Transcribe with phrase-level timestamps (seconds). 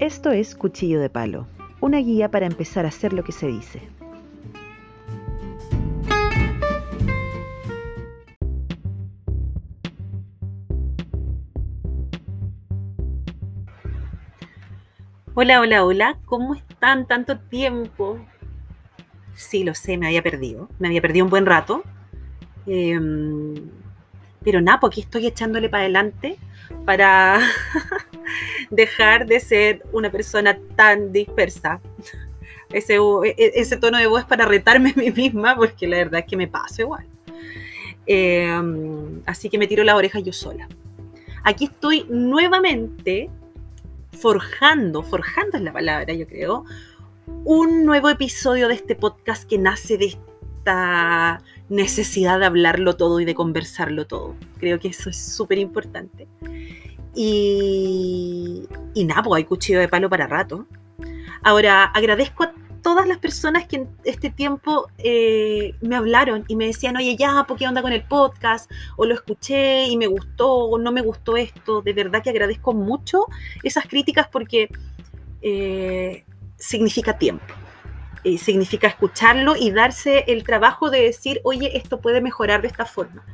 [0.00, 1.46] Esto es Cuchillo de Palo,
[1.82, 3.82] una guía para empezar a hacer lo que se dice.
[15.34, 17.06] Hola, hola, hola, ¿cómo están?
[17.06, 18.18] Tanto tiempo.
[19.34, 20.70] Sí, lo sé, me había perdido.
[20.78, 21.82] Me había perdido un buen rato.
[22.64, 23.54] Em,
[24.42, 26.38] pero nada, pues aquí estoy echándole para adelante
[26.86, 27.38] para
[28.70, 31.80] dejar de ser una persona tan dispersa.
[32.72, 36.26] Ese, e, ese tono de voz para retarme a mí misma, porque la verdad es
[36.26, 37.06] que me pasa igual.
[38.06, 40.68] Em, así que me tiro la oreja yo sola.
[41.44, 43.30] Aquí estoy nuevamente
[44.12, 46.64] forjando, forjando es la palabra, yo creo,
[47.44, 53.24] un nuevo episodio de este podcast que nace de esta necesidad de hablarlo todo y
[53.24, 54.34] de conversarlo todo.
[54.58, 56.28] Creo que eso es súper importante.
[57.14, 60.66] Y, nada, pues hay cuchillo de palo para rato.
[61.42, 66.66] Ahora, agradezco a todas las personas que en este tiempo eh, me hablaron y me
[66.66, 68.70] decían, oye, ya, ¿por qué onda con el podcast?
[68.96, 71.82] O lo escuché y me gustó, o no me gustó esto.
[71.82, 73.26] De verdad que agradezco mucho
[73.62, 74.68] esas críticas porque
[75.42, 76.24] eh,
[76.56, 77.54] significa tiempo.
[78.22, 82.84] Y significa escucharlo y darse el trabajo de decir, oye, esto puede mejorar de esta
[82.84, 83.24] forma.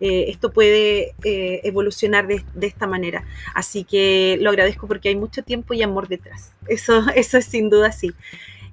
[0.00, 3.24] Eh, esto puede evolucionar de, de, esta manera.
[3.54, 6.52] Así que lo agradezco porque hay mucho tiempo y amor detrás.
[6.68, 8.12] Eso, eso es sin duda así.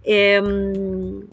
[0.09, 1.27] Em,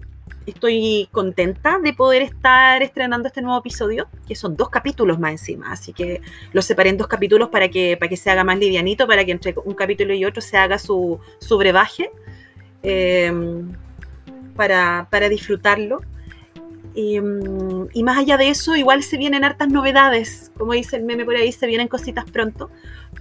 [0.46, 5.70] estoy contenta de poder estar estrenando este nuevo episodio, que son dos capítulos más encima,
[5.70, 6.20] así que
[6.52, 9.30] los separé en dos capítulos para que, para que se haga más livianito, para que
[9.30, 12.10] entre un capítulo y otro se haga su, su brebaje,
[12.82, 13.72] em,
[14.56, 16.00] para, para, disfrutarlo.
[16.96, 21.24] Em, y más allá de eso, igual se vienen hartas novedades, como dice el meme
[21.24, 22.70] por ahí, se vienen cositas pronto,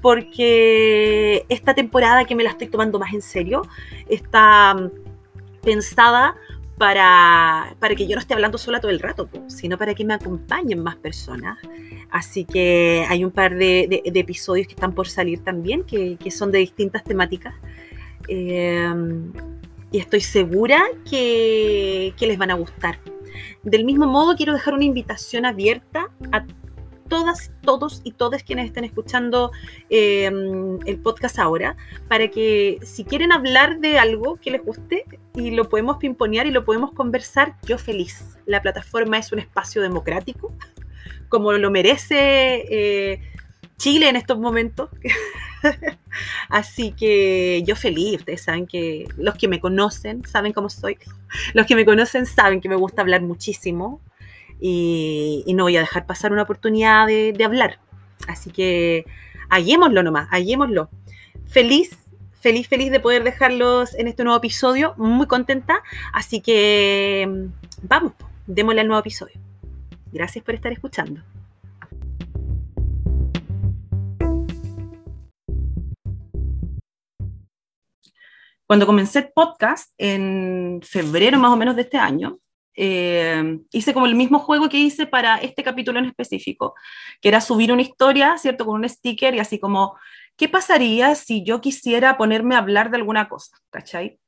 [0.02, 3.64] porque esta temporada que me la estoy tomando más en serio,
[4.08, 4.76] está
[5.64, 6.36] pensada
[6.78, 10.14] para, para, que yo no esté hablando sola todo el rato, sino para que me
[10.14, 11.58] acompañen más personas.
[12.12, 16.60] Así que hay un par de, episodios que están por salir también, que, son de
[16.60, 17.56] distintas temáticas.
[18.28, 19.32] Em,
[19.92, 23.00] y estoy segura que les van a gustar.
[23.64, 26.46] Del mismo modo, quiero dejar una invitación abierta a
[27.10, 29.52] todas, todos y todas quienes estén escuchando
[29.90, 31.78] em, el podcast ahora,
[32.08, 35.06] para que si quieren hablar de algo que les guste
[35.36, 38.38] y lo podemos pimponear y lo podemos conversar, yo feliz.
[38.46, 40.54] La plataforma es un espacio democrático,
[41.30, 43.22] como lo merece eh,
[43.78, 44.90] Chile en estos momentos.
[46.50, 50.98] Así que yo feliz, ustedes saben que los que me conocen saben cómo soy.
[51.54, 54.02] Los que me conocen saben que me gusta hablar muchísimo
[54.60, 57.80] y, no voy a dejar pasar una oportunidad de, hablar.
[58.28, 59.06] Así que
[59.50, 60.90] hallémoslo nomás, hallémoslo.
[61.48, 61.98] Feliz,
[62.40, 65.82] feliz, feliz de poder dejarlos en este nuevo episodio, muy contenta.
[66.14, 67.48] Así que
[67.82, 68.14] vamos,
[68.48, 69.36] démosle al nuevo episodio.
[70.12, 71.22] Gracias por estar escuchando.
[78.66, 82.40] Cuando comencé el podcast en febrero más o menos de este año,
[82.76, 86.74] eh, hice como el mismo juego que hice para este capítulo en específico,
[87.22, 88.66] que era subir una historia, ¿cierto?
[88.66, 89.96] Con un sticker y así como,
[90.38, 93.58] ¿qué pasaría si yo quisiera ponerme a hablar de alguna cosa?
[93.70, 94.20] ¿Cachai?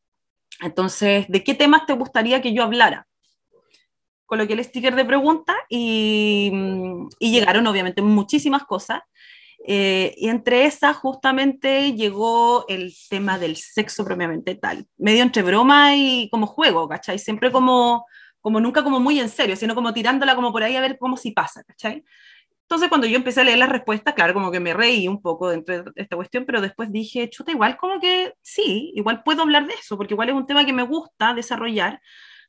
[0.62, 3.08] Entonces, ¿de qué temas te gustaría que yo hablara?
[4.26, 6.52] Coloqué el sticker de pregunta y,
[7.20, 9.02] y llegaron obviamente muchísimas cosas.
[9.68, 15.96] Eh, y entre esas justamente llegó el tema del sexo propiamente tal, medio entre broma
[15.96, 17.18] y como juego, ¿cachai?
[17.18, 18.06] Siempre como
[18.42, 21.18] como nunca como muy en serio, sino como tirándola como por ahí a ver cómo
[21.18, 22.04] si pasa, ¿cachai?
[22.62, 25.50] Entonces cuando yo empecé a leer las respuestas, claro, como que me reí un poco
[25.50, 29.66] dentro de esta cuestión, pero después dije, chuta, igual como que sí, igual puedo hablar
[29.66, 32.00] de eso, porque igual es un tema que me gusta desarrollar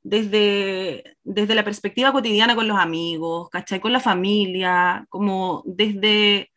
[0.02, 3.80] desde, desde la perspectiva cotidiana con los amigos, ¿cachai?
[3.80, 6.50] Con la familia, como desde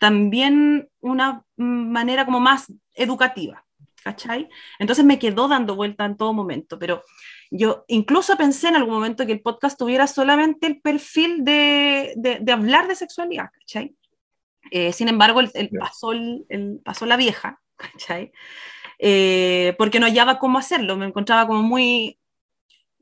[0.00, 3.66] también una manera como más educativa,
[4.02, 4.48] ¿cachai?
[4.78, 7.04] Entonces me quedó dando vuelta en todo momento, pero
[7.50, 12.52] yo incluso pensé en algún momento que el podcast tuviera solamente el perfil de, de,
[12.52, 13.94] hablar de sexualidad, ¿cachai?
[14.70, 18.32] Eh, sin embargo, el, pasó, el, pasó la vieja, ¿cachai?
[18.98, 22.18] Eh, porque no hallaba cómo hacerlo, me encontraba como muy,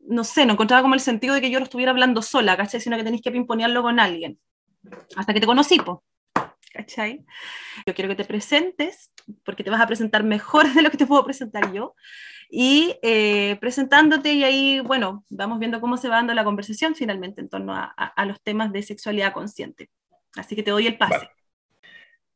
[0.01, 2.81] no sé, no encontraba como el sentido de que yo lo estuviera hablando sola, ¿cachai?
[2.81, 4.41] Sino que tenéis que pimponearlo con alguien.
[5.15, 6.03] Hasta que te conocí, po,
[6.73, 7.25] ¿cachai?
[7.87, 9.13] Yo quiero que te presentes,
[9.45, 11.95] porque te vas a presentar mejor de lo que te puedo presentar yo
[12.51, 17.41] y eh, presentándote y ahí, bueno, vamos viendo cómo se va dando la conversación finalmente
[17.43, 19.91] en torno a, a, los temas de sexualidad consciente.
[20.35, 21.29] Así que te doy el pase.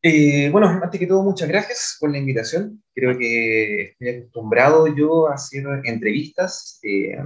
[0.04, 2.82] Eh, bueno, antes que todo, muchas gracias por la invitación.
[2.92, 6.80] Creo que estoy acostumbrado yo a hacer entrevistas.
[6.82, 7.16] Eh,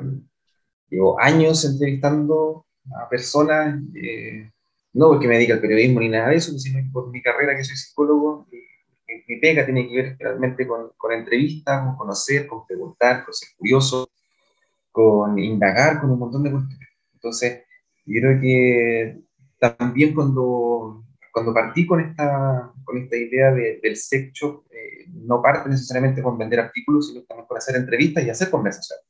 [0.91, 4.51] llevo años entrevistando a personas, eh,
[4.97, 7.65] no porque me dedique al periodismo ni nada de eso, sino por mi carrera que
[7.65, 8.49] soy psicólogo.
[9.29, 13.49] mi pega tiene que ver realmente con, con entrevistas, con conocer, con preguntar, con ser
[13.57, 14.09] curioso,
[14.91, 16.89] con indagar, con un montón de cuestiones.
[17.15, 17.63] Entonces,
[18.07, 19.21] yo creo que
[19.59, 21.07] también cuando
[21.37, 26.61] cuando partí con esta, con esta idea del sexo, eh, no parte necesariamente con vender
[26.61, 29.05] artículos, sino también con hacer entrevistas y hacer conversaciones.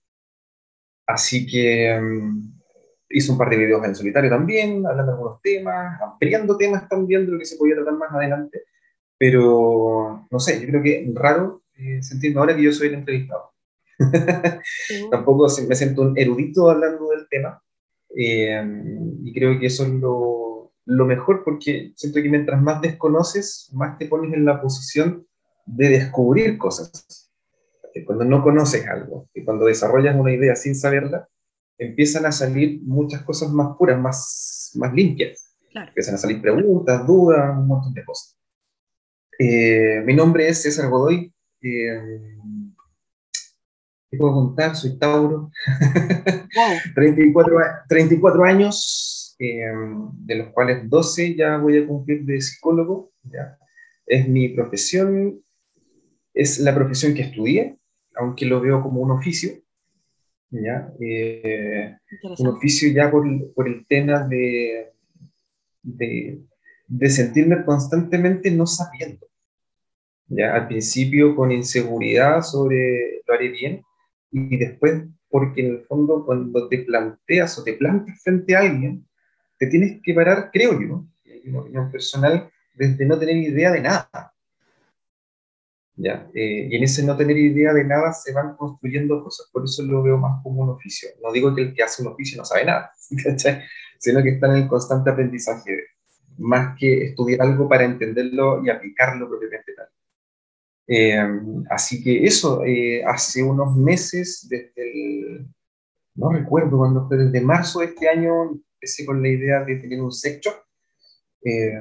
[1.07, 2.56] Así que um,
[3.09, 7.27] hice un par de videos en solitario también, hablando de algunos temas, ampliando temas también
[7.27, 8.63] de lo que se podía tratar más adelante.
[9.19, 13.53] Pero, no sé, yo creo que raro eh, sentirme ahora que yo soy el entrevistado.
[15.11, 17.63] Tampoco me siento un erudito hablando del tema.
[18.15, 18.63] Eh,
[19.25, 23.99] y creo que eso es lo, lo mejor porque siento que mientras más desconoces, más
[23.99, 25.27] te pones en la posición
[25.67, 27.33] de descubrir cosas.
[28.05, 31.29] Cuando no conoces algo, y cuando desarrollas una idea sin saberla,
[31.79, 35.55] empiezan a salir muchas cosas más puras, más, más limpias.
[35.75, 38.37] Empiezan a salir preguntas, dudas, un montón de cosas.
[39.39, 41.33] Eh, mi nombre es César Godoy.
[41.61, 42.37] Eh,
[44.11, 44.75] ¿Qué puedo contar?
[44.75, 45.51] Soy Tauro.
[46.95, 47.59] 34,
[47.89, 53.13] 34 años, Em, de los cuales 12 ya voy a cumplir de psicólogo.
[53.25, 53.59] ¿ya?
[54.07, 55.43] Es mi profesión,
[56.33, 57.79] es la profesión que estudié,
[58.15, 59.51] aunque lo veo como un oficio.
[60.51, 60.93] ¿Ya?
[61.01, 61.97] Eh,
[62.39, 64.93] un oficio ya por, por el tema de,
[65.83, 66.41] de,
[66.87, 69.27] de, sentirme constantemente no sabiendo.
[70.29, 70.55] ¿ya?
[70.55, 73.83] Al principio con inseguridad sobre lo haré bien
[74.31, 79.07] y después porque en el fondo cuando te planteas o te plantas frente a alguien,
[79.59, 84.33] te tienes que parar, creo yo, en personal, desde no tener idea de nada.
[85.99, 86.29] ¿Ya?
[86.35, 89.83] Eh, y en ese no tener idea de nada se van construyendo cosas, por eso
[89.83, 91.09] lo veo más como un oficio.
[91.23, 92.93] No digo que el que hace un oficio no sabe nada,
[93.99, 95.85] sino que está en el constante aprendizaje,
[96.39, 99.89] más que estudiar algo para entenderlo y aplicarlo propiamente tal.
[100.89, 101.19] Eh,
[101.71, 105.47] así que eso, eh, hace unos meses, desde el,
[106.15, 110.01] no recuerdo cuándo fue, desde marzo de este año, empecé con la idea de tener
[110.01, 110.47] un sex
[111.43, 111.81] eh,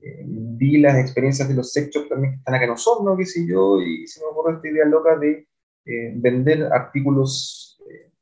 [0.00, 3.46] eh, vi las experiencias de los sex también que están acá en Osorno, qué sé
[3.46, 5.46] yo, y se me ocurrió esta idea loca de
[5.84, 7.78] eh, vender artículos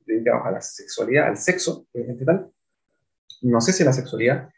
[0.06, 1.87] dedicados a la sexualidad, al sexo,
[2.25, 2.50] tal.
[3.43, 4.50] No sé si a la sexualidad.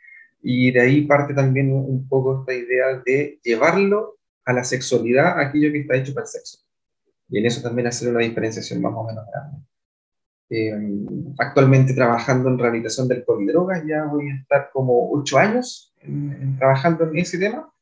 [0.42, 5.72] Y de ahí parte también un poco esta idea de llevarlo a la sexualidad, aquello
[5.72, 6.58] que está hecho para el sexo.
[7.28, 9.66] Y en eso también hacer una diferenciación más o menos grande.
[10.48, 10.72] Eh,
[11.38, 15.92] actualmente trabajando en rehabilitación del drogas, ya voy a estar como ocho años
[16.58, 17.72] trabajando en ese tema.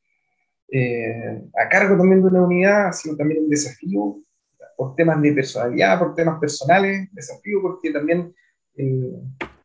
[0.71, 4.17] Eh, a cargo también de una unidad ha sido también un desafío
[4.75, 8.33] por temas de personalidad, por temas personales, desafío porque también
[8.75, 9.11] eh,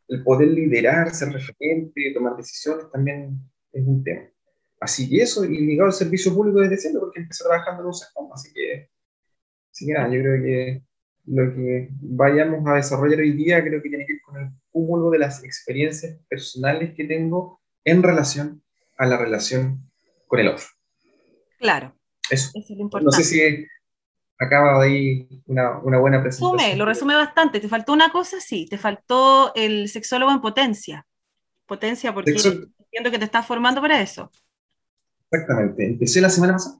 [0.07, 3.39] el poder liderar, ser referente, tomar decisiones también
[3.71, 4.23] es un tema.
[4.79, 7.93] Así que eso, y ligado al servicio público desde siempre, porque empecé trabajando en un
[7.93, 8.89] sector, así que,
[9.71, 10.83] así que nada, yo creo que
[11.25, 15.11] lo que vayamos a desarrollar hoy día creo que tiene que ver con el cúmulo
[15.11, 18.63] de las experiencias personales que tengo en relación
[18.97, 19.89] a la relación
[20.27, 20.65] con el otro.
[21.59, 21.95] Claro.
[22.29, 22.51] Eso.
[22.53, 23.05] es lo importante.
[23.05, 23.65] No sé si
[24.39, 26.57] acaba de ahí una, una buena presentación.
[26.57, 27.59] Resume, lo resume bastante.
[27.59, 31.05] Te faltó una cosa, sí, te faltó el sexólogo en potencia.
[31.65, 34.31] Potencia porque entiendo que te estás formando para eso.
[35.29, 35.85] Exactamente.
[35.85, 36.79] Empecé la semana pasada.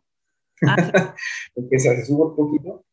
[0.68, 1.16] Ah,
[1.56, 2.86] Empecé hace súper poquito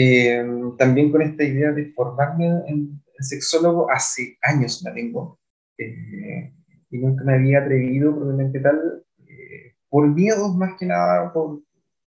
[0.00, 0.44] eh,
[0.76, 5.40] también con esta idea de formarme en, sexólogo hace años la tengo
[5.76, 6.54] eh,
[6.90, 11.60] y nunca me había atrevido probablemente tal eh, por miedos más que nada por,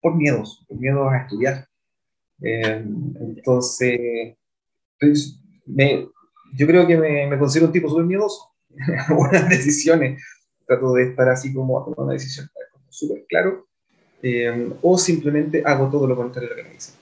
[0.01, 1.67] por miedos por miedos a estudiar.
[2.39, 4.35] Entonces
[4.99, 5.39] pues,
[6.53, 10.21] yo creo que me, me considero un tipo súper miedoso en buenas decisiones.
[10.65, 12.47] Trato de estar así como a tomar una decisión
[12.89, 13.67] súper claro
[14.81, 16.95] o simplemente hago todo lo contrario de lo que me dicen.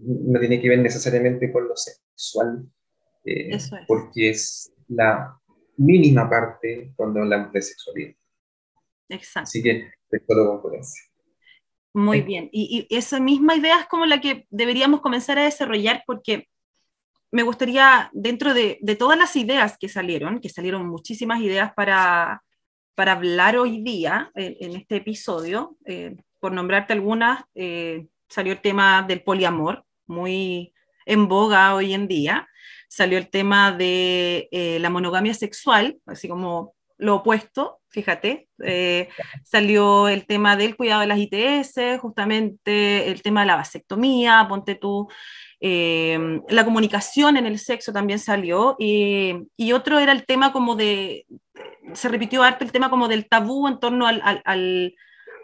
[0.00, 2.66] No tiene que ver necesariamente con lo sexual,
[3.24, 3.56] eh,
[3.86, 5.38] porque es la
[5.76, 8.14] mínima parte cuando hablamos de sexualidad.
[9.08, 9.48] Exacto.
[9.48, 9.90] Así que,
[10.26, 11.02] con potencia.
[11.94, 16.46] Muy bien, y, esa misma idea es como la que deberíamos comenzar a desarrollar porque
[17.30, 22.42] me gustaría, dentro de, todas las ideas que salieron, que salieron muchísimas ideas para,
[22.94, 29.02] para hablar hoy día en, este episodio, eh, por nombrarte algunas, eh, salió el tema
[29.02, 30.74] del poliamor, muy
[31.06, 32.48] en boga hoy en día.
[32.88, 38.48] Salió el tema de eh, la monogamia sexual, así como lo opuesto, fíjate.
[38.64, 39.08] Eh,
[39.44, 44.74] salió el tema del cuidado de las ITS, justamente el tema de la vasectomía, ponte
[44.74, 45.08] tú,
[45.60, 50.76] eh, la comunicación en el sexo también salió, y, y, otro era el tema como
[50.76, 51.26] de,
[51.94, 54.94] se repitió harto el tema como del tabú en torno al, al,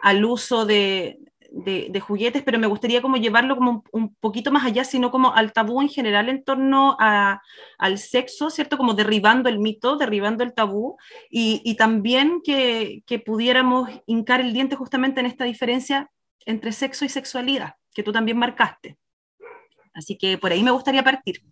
[0.01, 1.17] al uso de,
[1.53, 5.53] de, juguetes, pero me gustaría como llevarlo como un, poquito más allá, sino como al
[5.53, 7.41] tabú en general en torno a,
[7.77, 8.77] al sexo, ¿cierto?
[8.77, 10.97] Como derribando el mito, derribando el tabú,
[11.29, 16.09] y, y también que, que, pudiéramos hincar el diente justamente en esta diferencia
[16.45, 18.97] entre sexo y sexualidad, que tú también marcaste.
[19.93, 21.43] Así que por ahí me gustaría partir.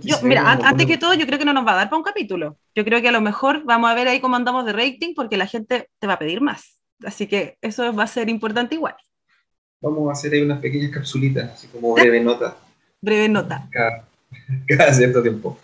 [0.00, 2.02] Yo, mira, antes que todo, yo creo que no nos va a dar para un
[2.02, 2.58] capítulo.
[2.74, 5.36] Yo creo que a lo mejor vamos a ver ahí cómo andamos de rating, porque
[5.36, 6.80] la gente te va a pedir más.
[7.04, 8.96] Así que eso va a ser importante igual
[9.80, 12.56] vamos a hacer ahí unas pequeñas capsulitas, así como breve nota.
[13.00, 13.68] breve nota.
[14.66, 15.58] Cada, cierto tiempo.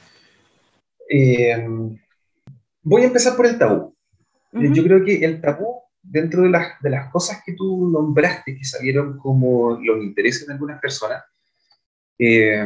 [1.08, 1.66] Eh,
[2.82, 3.94] voy a empezar por el tabú.
[4.52, 8.64] Yo creo que el tabú, dentro de las, de las cosas que tú nombraste, que
[8.64, 11.22] salieron como los intereses de algunas personas,
[12.18, 12.64] eh,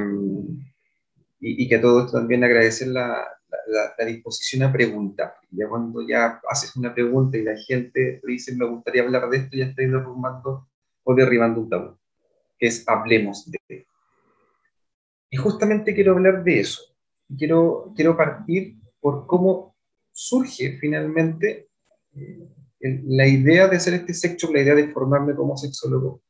[1.39, 3.25] y, que a todos también agradecer la,
[3.99, 5.35] la, disposición a preguntar.
[5.51, 9.39] Ya cuando ya haces una pregunta y la gente te dice, me gustaría hablar de
[9.39, 10.69] esto, ya estoy derrumbando
[11.07, 11.97] o derribando un tabú,
[12.59, 13.87] que es hablemos de.
[15.31, 16.83] Y justamente quiero hablar de eso.
[17.39, 19.77] Quiero, quiero partir por cómo
[20.13, 21.69] surge finalmente
[22.15, 22.49] eh,
[23.05, 26.23] la idea de hacer este sexo, la idea de formarme como sexólogo,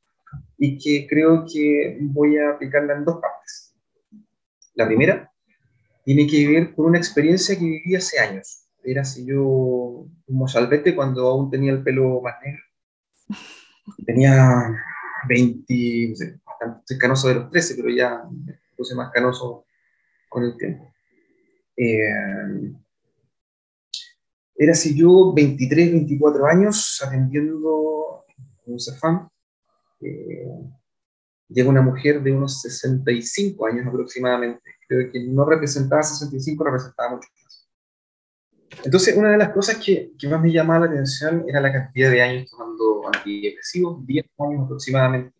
[0.58, 3.74] y que creo que voy a aplicarla en dos partes.
[4.74, 5.32] La primera
[6.04, 8.66] tiene que ver con una experiencia que viví hace años.
[8.84, 12.62] Era así yo como salvete cuando aún tenía el pelo más negro
[14.04, 14.74] tenía
[15.28, 19.64] 20, no bastante canoso de los 13, pero ya me puse más canoso
[20.28, 20.92] con el tiempo.
[21.76, 22.72] Eh,
[24.56, 28.24] era así yo, 23, 24 años, atendiendo
[28.64, 29.28] un CEFAM.
[30.00, 30.46] Eh,
[31.48, 34.62] llega una mujer de unos 65 años aproximadamente.
[34.88, 37.28] Creo que no representaba 65, representaba mucho
[38.84, 42.10] entonces, una de las cosas que, que, más me llamaba la atención era la cantidad
[42.10, 42.65] de años tomando
[43.14, 45.34] antidepresivos, 10 años aproximadamente.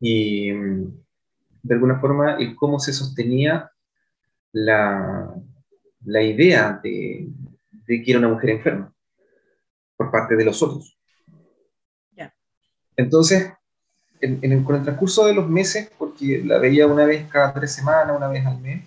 [0.00, 3.70] Y de alguna forma, el cómo se sostenía
[4.52, 5.34] la,
[6.04, 7.28] la idea de,
[7.86, 8.92] de, que era una mujer enferma
[9.96, 10.94] por parte de los otros.
[12.96, 13.52] Entonces,
[14.20, 17.54] en, en el, con el transcurso de los meses, porque la veía una vez cada
[17.54, 18.84] tres semanas, una vez al mes,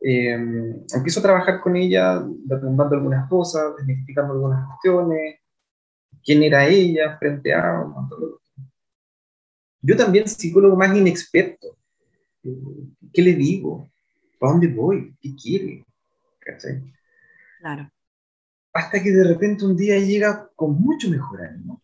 [0.00, 0.32] eh,
[0.94, 5.37] empiezo a trabajar con ella, derrumbando algunas cosas, desmitificando algunas cuestiones,
[6.24, 7.84] quién era ella frente a...
[9.80, 11.76] Yo también, psicólogo más inexperto,
[12.42, 12.56] eh,
[13.12, 13.90] ¿qué le digo?
[14.38, 15.14] ¿Para dónde voy?
[15.20, 15.84] ¿Qué quiere?
[16.40, 16.82] ¿Cachai?
[17.60, 17.90] Claro.
[18.72, 21.82] Hasta que de repente un día llega con mucho mejor ánimo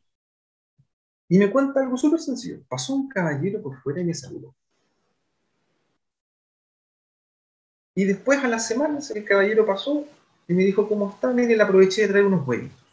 [1.29, 2.63] y me cuenta algo súper sencillo.
[2.69, 4.55] Pasó un caballero por fuera y me saludó.
[7.95, 10.05] Y después a las semanas el caballero pasó
[10.49, 11.33] y me dijo, ¿cómo está?
[11.33, 12.84] Mire, le aproveché de traer unos huevitos.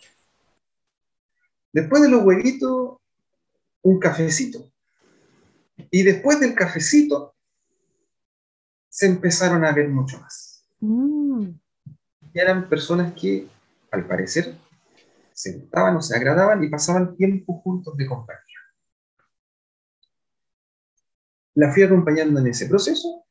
[1.73, 2.97] Después de los huevitos,
[3.81, 4.71] un cafecito.
[5.89, 7.35] Y después del cafecito,
[8.89, 10.65] se empezaron a ver mucho más.
[10.79, 11.47] Mm.
[12.33, 13.47] Y eran personas que,
[13.89, 14.55] al parecer,
[15.33, 18.41] se gustaban o se agradaban y pasaban tiempo juntos de compañía.
[21.55, 23.25] La fui acompañando en ese proceso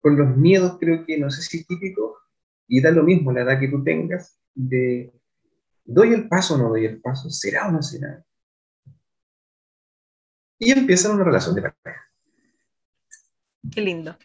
[0.00, 2.18] con los miedos, creo que, no sé si típico,
[2.66, 5.12] y da lo mismo la edad que tú tengas, de
[5.84, 7.30] ¿doy el paso o no doy el paso?
[7.30, 8.24] ¿Será o no será?
[10.58, 12.04] Y empiezan una relación de pareja.
[13.72, 14.16] Qué lindo.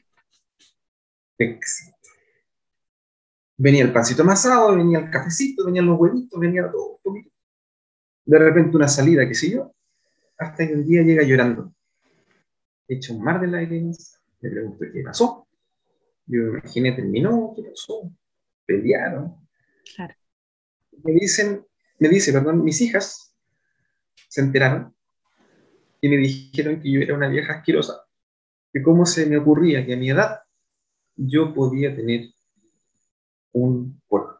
[3.57, 6.99] Venía el pancito amasado, venía el cafecito, venían los huevitos, venía todo.
[8.25, 9.73] De repente una salida, qué sé yo,
[10.37, 11.73] hasta que un día llega llorando.
[12.87, 15.47] Hecho un mar de lágrimas, le pregunto qué pasó.
[16.25, 18.11] Yo me imaginé, terminó, ¿qué pasó?
[18.65, 19.35] Pelearon.
[19.95, 20.15] Claro.
[21.03, 21.65] Me dicen,
[21.99, 23.35] me dice, perdón, mis hijas
[24.27, 24.95] se enteraron
[26.01, 28.05] y me dijeron que yo era una vieja asquerosa,
[28.71, 30.41] que cómo se me ocurría que a mi edad
[31.15, 32.29] yo podía tener
[33.53, 34.39] un cuerpo.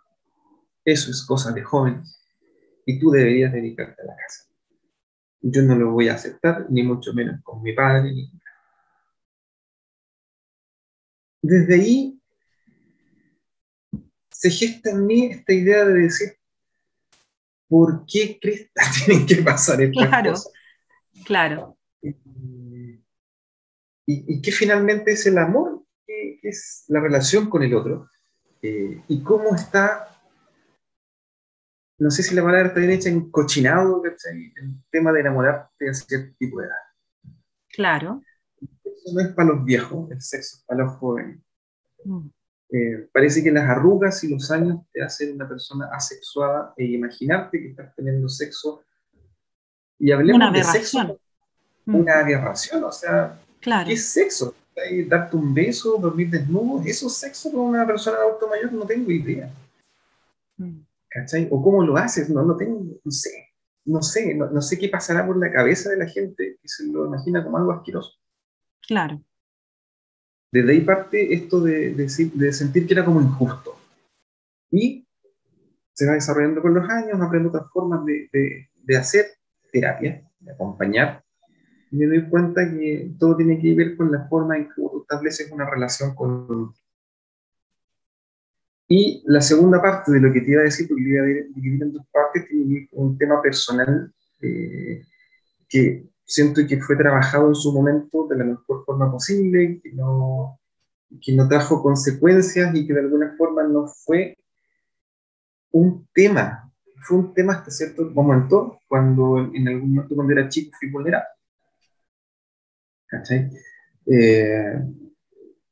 [0.84, 2.22] Eso es cosa de jóvenes
[2.86, 4.46] y tú deberías dedicarte a la casa.
[5.42, 8.32] Yo no lo voy a aceptar, ni mucho menos con mi padre, ni
[11.48, 12.20] desde ahí
[14.32, 16.36] se gesta en mí esta idea de decir,
[17.76, 20.34] ¿por qué Cresta tienen que pasar estas claro,
[21.26, 21.78] Claro.
[22.02, 22.14] Y,
[24.06, 28.10] y, que finalmente es el amor, que, es la relación con el otro,
[28.62, 30.08] eh, y cómo está,
[31.98, 34.54] no sé si la palabra está bien hecha, encochinado, ¿cachai?
[34.56, 37.36] El tema de enamorarte a cierto tipo de edad.
[37.68, 38.24] Claro.
[38.62, 41.42] Eso no es para los viejos, el sexo es para los jóvenes.
[42.06, 42.28] Mm.
[42.72, 47.60] Eh, parece que las arrugas y los años te hacen una persona asexuada e imaginarte
[47.60, 48.84] que estás teniendo sexo.
[50.00, 51.20] Y hablemos Una de sexo,
[51.86, 51.96] Mm.
[51.96, 53.88] una aberración, o sea, Claro.
[53.88, 54.56] ¿qué es sexo?
[54.76, 58.86] ¿Ahí Darte un beso, dormir desnudo, eso es sexo con una persona adulto mayor, no
[58.86, 59.50] tengo idea.
[60.58, 60.80] Mm.
[61.10, 61.48] ¿Cachai?
[61.52, 62.30] ¿O cómo lo haces?
[62.30, 63.30] No, no tengo, no sé,
[63.86, 66.88] no sé, no, no sé qué pasará por la cabeza de la gente que se
[66.88, 68.12] lo imagina como algo asqueroso.
[68.86, 69.22] Claro.
[70.56, 73.78] Desde ahí parte esto de, de, de sentir que era como injusto.
[74.72, 75.06] Y
[75.92, 79.26] se va desarrollando con los años, aprendo otras formas de, de- de hacer
[79.70, 81.22] terapia, de acompañar.
[81.92, 85.52] Y me doy cuenta que todo tiene que ver con la forma en que estableces
[85.52, 86.74] una relación con...
[88.88, 91.26] Y la segunda parte de lo que te iba a decir, porque lo iba a
[91.54, 95.02] dividir en dos partes, tiene que ver con un tema personal eh,
[95.68, 100.60] que siento que fue trabajado en su momento de la mejor forma posible, que no,
[101.22, 104.38] que no trajo consecuencias y que de alguna forma no fue
[105.72, 106.72] un tema.
[107.08, 111.28] Fue un tema hasta cierto momento, cuando en algún momento cuando era chico fui vulnerable.
[113.08, 113.52] ¿Cachai?
[114.08, 114.80] Eh,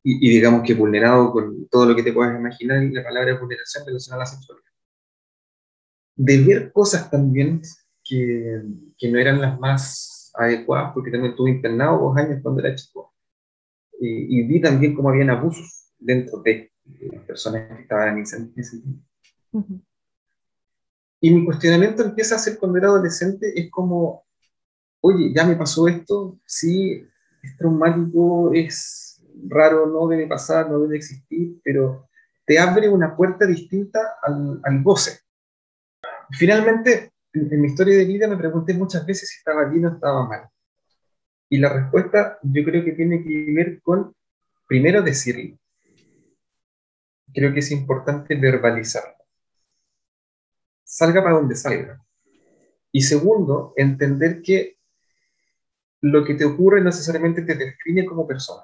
[0.03, 3.85] y, y digamos que vulnerado con todo lo que te puedas imaginar, la palabra vulneración
[3.87, 4.71] relacionada a la sexualidad.
[6.15, 7.61] De ver cosas también
[8.03, 8.61] que,
[8.97, 13.13] que no eran las más adecuadas, porque también estuve internado dos años cuando era chico,
[13.99, 18.23] y, y vi también cómo habían abusos dentro de, de las personas que estaban en
[18.23, 19.05] ese, en ese tiempo.
[19.51, 19.81] Ujú.
[21.21, 24.25] Y mi cuestionamiento empieza a ser cuando era adolescente, es como,
[24.99, 27.07] oye, ya me pasó esto, sí,
[27.41, 32.09] es traumático, es raro, no debe pasar, no debe existir, pero
[32.45, 35.19] te abre una puerta distinta al, al goce.
[36.31, 39.93] Finalmente, en, en mi historia de vida me pregunté muchas veces si estaba bien o
[39.93, 40.49] estaba mal.
[41.53, 44.15] Y la respuesta yo creo que tiene que ver con,
[44.67, 45.55] primero, decirlo.
[47.31, 49.23] Creo que es importante verbalizarlo.
[50.83, 52.03] Salga para donde salga.
[52.91, 54.77] Y segundo, entender que
[56.01, 58.63] lo que te ocurre no necesariamente te define como persona.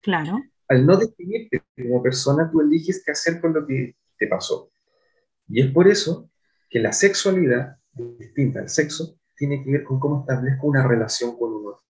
[0.00, 0.42] Claro.
[0.68, 4.72] Al no definirte como persona, tú eliges qué hacer con lo que te pasó.
[5.46, 6.30] Y es por eso
[6.72, 7.76] que la sexualidad,
[8.18, 11.82] distinta al sexo, tiene que ver con cómo establezco una relación con un otro.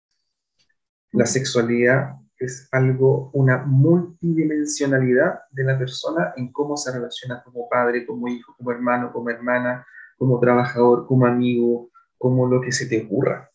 [1.12, 8.04] La sexualidad es algo, una multidimensionalidad de la persona en cómo se relaciona como padre,
[8.04, 9.86] como hijo, como hermano, como hermana,
[10.18, 13.48] como trabajador, como amigo, como lo que se te ocurra.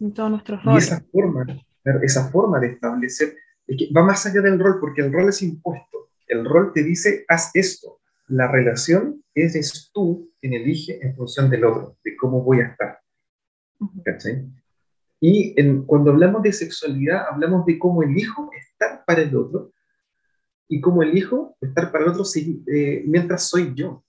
[0.00, 0.84] En todos nuestros Y roles.
[0.86, 1.44] esa forma,
[2.02, 5.42] esa forma de establecer, es que va más allá del rol, porque el rol es
[5.42, 6.08] impuesto.
[6.26, 8.00] El rol te dice, haz esto.
[8.30, 13.00] La relación eres tú quien elige en función del otro, de cómo voy a estar.
[15.20, 19.72] Y en- cuando hablamos de sexualidad, hablamos de cómo elijo estar para el otro
[20.68, 24.04] y cómo elijo estar para el otro si- eh, mientras soy yo.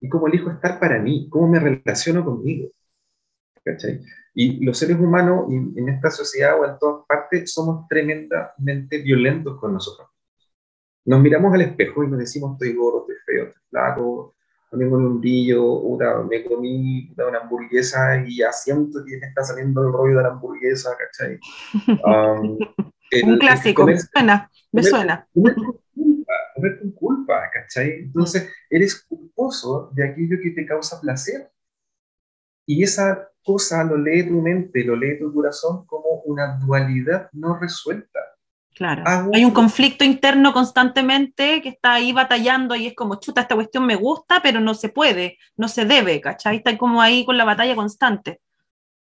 [0.00, 2.70] Y cómo elijo estar para mí, cómo me relaciono conmigo.
[3.64, 4.00] ¿Cachai?
[4.34, 9.58] Y los seres humanos y en esta sociedad o en todas partes somos tremendamente violentos
[9.60, 10.08] con nosotros.
[11.04, 14.34] Nos miramos al espejo y nos decimos estoy gordo, estoy feo, estoy flaco,
[14.70, 19.18] no tengo ni un brillo, puta, me comí puta, una hamburguesa y ya siento que
[19.18, 21.38] me está saliendo el rollo de la hamburguesa, ¿cachai?
[22.04, 22.56] Um,
[23.10, 23.82] el- Un clásico.
[23.82, 24.50] comer- Me suena.
[24.72, 25.28] Me comer- suena.
[25.34, 27.90] comer con culpa, comer con culpa, ¿cachai?
[28.04, 31.50] Entonces, eres culposo de aquello que te causa placer.
[32.66, 37.58] Y esa cosa lo lee tu mente, lo lee tu corazón como una dualidad no
[37.58, 38.20] resuelta.
[38.74, 39.02] Claro.
[39.06, 43.54] Hago- Hay un conflicto interno constantemente que está ahí batallando y es como, chuta, esta
[43.54, 46.56] cuestión me gusta, pero no se puede, no se debe, ¿cachai?
[46.56, 48.40] Está como ahí con la batalla constante.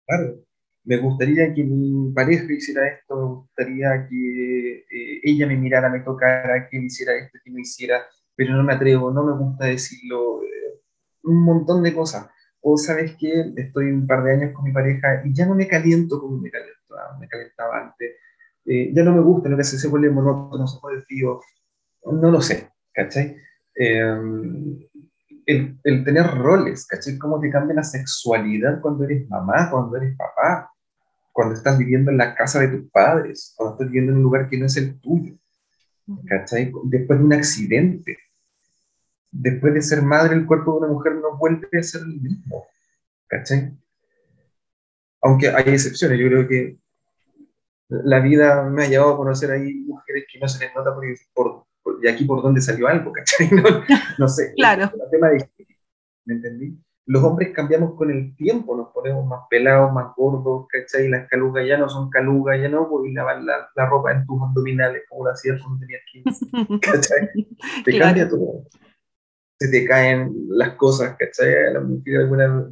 [0.05, 0.35] Claro,
[0.83, 6.01] me gustaría que mi pareja hiciera esto, me gustaría que eh, ella me mirara, me
[6.01, 8.01] tocara, que él hiciera esto, que no hiciera,
[8.35, 10.81] pero no me atrevo, no me gusta decirlo, eh,
[11.23, 12.27] un montón de cosas.
[12.61, 15.67] O sabes que estoy un par de años con mi pareja y ya no me
[15.67, 18.11] caliento como me calentaba, me calentaba antes,
[18.65, 21.41] Eh, ya no me gusta, lo que se, se vuelve monótono, se vuelve frío,
[22.05, 23.35] no lo sé, ¿cachai?
[23.75, 24.15] Eh,
[25.45, 27.17] el, el tener roles, ¿cachai?
[27.17, 30.71] Cómo te cambia la sexualidad cuando eres mamá, cuando eres papá,
[31.31, 34.47] cuando estás viviendo en la casa de tus padres, cuando estás viviendo en un lugar
[34.47, 35.35] que no es el tuyo,
[36.25, 36.71] ¿cachai?
[36.85, 38.17] Después de un accidente,
[39.31, 42.65] después de ser madre, el cuerpo de una mujer no vuelve a ser el mismo,
[43.27, 43.77] ¿cachai?
[45.21, 46.77] Aunque hay excepciones, yo creo que
[48.03, 51.15] la vida me ha llevado a conocer ahí mujeres que no se les nota porque
[51.33, 53.11] por, por- ¿y aquí por dónde salió algo?
[53.11, 53.49] ¿cachai?
[54.17, 54.53] No, sé.
[54.55, 54.91] Claro.
[54.93, 55.49] El tema de,
[56.25, 56.77] ¿Me entendí?
[57.05, 61.09] Los hombres cambiamos con el tiempo, nos ponemos más pelados, más gordos, ¿cachai?
[61.09, 64.41] Las calugas ya no son calugas, ya no podés lavar la, la, ropa en tus
[64.41, 67.29] abdominales como lo hacías cuando tenías 15, ¿cachai?
[67.83, 68.63] Te cambia todo.
[69.59, 71.67] Se te caen las cosas, ¿cachai?
[71.67, 72.71] A la mujer alguna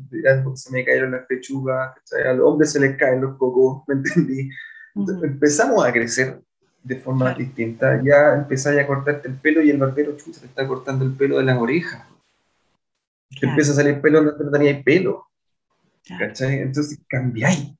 [0.56, 2.28] se me cayeron las pechugas, ¿cachai?
[2.30, 4.50] A los hombres se les caen los cocos, ¿me entendí?
[4.95, 6.41] Entonces, empezamos a crecer
[6.84, 7.39] de forma claro.
[7.39, 8.01] distinta.
[8.04, 11.38] Ya empezáis a cortarte el pelo y el barbero chucha, te está cortando el pelo
[11.38, 12.06] de las orejas.
[13.32, 13.49] Claro.
[13.49, 15.27] Empieza a salir pelo no tenía pelo.
[16.06, 16.27] Claro.
[16.27, 16.60] ¿Cachai?
[16.60, 17.73] Entonces cambiáis.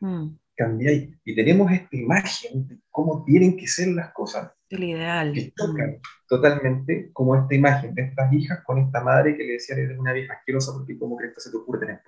[0.00, 0.28] Mm.
[0.54, 1.08] Cambiáis.
[1.24, 4.52] Y tenemos esta imagen de cómo tienen que ser las cosas.
[4.68, 5.32] El ideal.
[5.32, 6.00] Que tocan mm.
[6.28, 10.12] totalmente como esta imagen de estas hijas con esta madre que le decía eres una
[10.12, 12.00] vieja asquerosa porque como que esto se te ocurre tener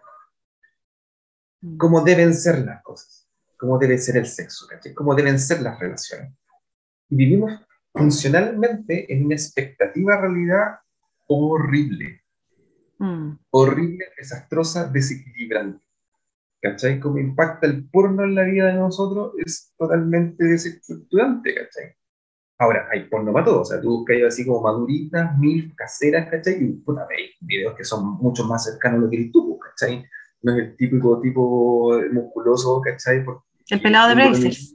[1.63, 1.77] mm.
[1.79, 3.24] Cómo deben ser las cosas.
[3.59, 4.67] Cómo debe ser el sexo.
[4.69, 4.95] ¿cachai?
[4.95, 6.33] Cómo deben ser las relaciones.
[7.09, 7.53] Y vivimos
[7.93, 10.79] funcionalmente en una expectativa realidad
[11.27, 12.25] horrible
[12.99, 13.39] Mm.
[13.51, 15.85] horrible, desastrosa, desequilibrante.
[16.63, 16.99] ¿Cachai?
[16.99, 21.95] Como impacta el porno en la vida de nosotros es totalmente desestructurante, ¿cachai?
[22.59, 26.65] Ahora, hay porno para todo, o sea, tú buscas así como maduritas, mil caseras, ¿cachai?
[26.65, 30.05] Y puta, hay videos que son mucho más cercanos a lo que eres tú, ¿cachai?
[30.45, 33.25] No es el típico tipo musculoso, ¿cachai?
[33.25, 34.75] Porque, el pelado de Brazers.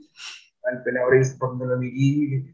[0.71, 2.53] El pelado de cuando lo mirí,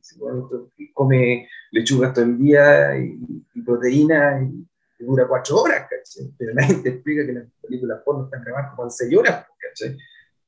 [0.94, 3.18] come lechugas todo el día y,
[3.54, 4.66] y proteína y
[5.00, 6.34] dura cuatro horas, ¿cachai?
[6.38, 9.98] Pero nadie te explica que las películas porno están grabadas como en seis horas, ¿cachai?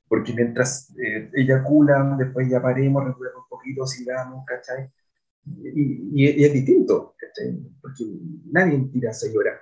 [0.07, 4.89] Porque mientras eh, eyaculan, después ya paremos, recuperamos un poquito, sigamos, ¿cachai?
[5.45, 7.57] Y, y, y, es distinto, ¿cachai?
[7.81, 8.05] Porque
[8.51, 9.59] nadie tira seis horas.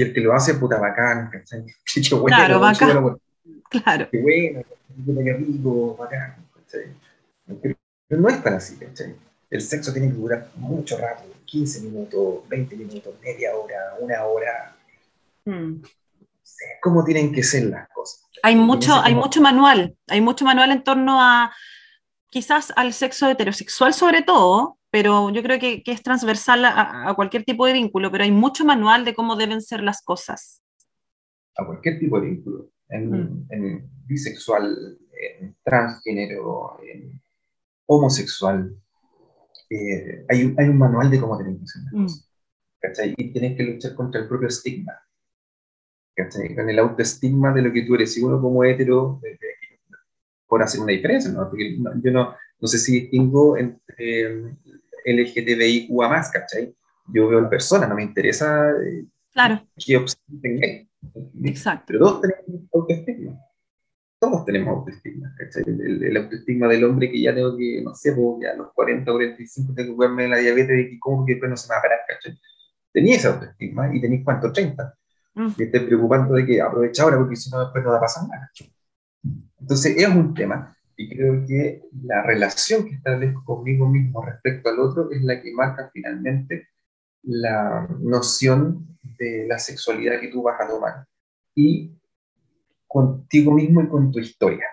[0.00, 1.62] Y el que lo hace, puta bacán, ¿cachai?
[1.84, 3.02] Qué bueno, claro, bacán.
[3.02, 3.20] Bueno,
[3.68, 4.08] claro.
[4.10, 4.62] Qué bueno,
[5.22, 6.86] qué rico, bacán, ¿cachai?
[8.08, 9.14] Pero no es tan así, ¿cachai?
[9.50, 14.74] El sexo tiene que durar mucho rato, 15 minutos, 20 minutos, media hora, una hora.
[15.44, 15.82] Hmm.
[16.80, 18.26] ¿Cómo tienen que ser las cosas?
[18.42, 21.52] Hay mucho, hay mucho manual, hay mucho manual en torno a
[22.30, 27.14] quizás al sexo heterosexual sobre todo, pero yo creo que, que es transversal a, a,
[27.14, 30.62] cualquier tipo de vínculo, pero hay mucho manual de cómo deben ser las cosas.
[31.56, 33.46] A cualquier tipo de vínculo, en, mm.
[33.50, 34.98] en bisexual,
[35.38, 37.20] en transgénero, en
[37.86, 38.74] homosexual,
[39.70, 42.02] eh, hay, un, hay, un manual de cómo tener que hacer las mm.
[42.02, 42.30] cosas.
[42.80, 43.14] ¿cachai?
[43.16, 44.92] Y tienes que luchar contra el propio estigma.
[46.14, 46.54] ¿cachai?
[46.54, 48.16] Con el autoestigma de lo que tú eres.
[48.16, 49.38] Y uno como hetero, eh,
[50.46, 51.48] por hacer una diferencia, ¿no?
[51.48, 54.56] Porque yo no, no sé si distingo entre eh,
[55.04, 56.74] LGTBIQA más, ¿cachai?
[57.12, 59.62] Yo veo la persona, no me interesa eh, claro.
[59.76, 60.66] qué opción tenga.
[61.44, 61.84] Exacto.
[61.88, 63.40] Pero todos tenemos autoestigma
[64.20, 65.34] todos tenemos autoestigma,
[65.66, 68.72] El, el, autoestigma del hombre que ya tengo que, no sé, pues, ya a los
[68.74, 71.74] 40 o 45 tengo que curarme la diabetes y cómo que después no se me
[71.74, 72.38] va a parar, ¿cachai?
[72.92, 74.94] Tenía ese autoestigma y tenéis cuánto, 30.
[75.34, 75.48] Mm.
[75.56, 78.28] Y estoy preocupando de que aprovecha ahora porque si no después no va a pasar
[78.28, 78.50] nada.
[79.58, 84.80] Entonces es un tema y creo que la relación que establezco conmigo mismo respecto al
[84.80, 86.68] otro es la que marca finalmente
[87.22, 91.06] la noción de la sexualidad que tú vas a tomar.
[91.54, 91.90] Y
[92.86, 94.66] contigo mismo y con tu historia.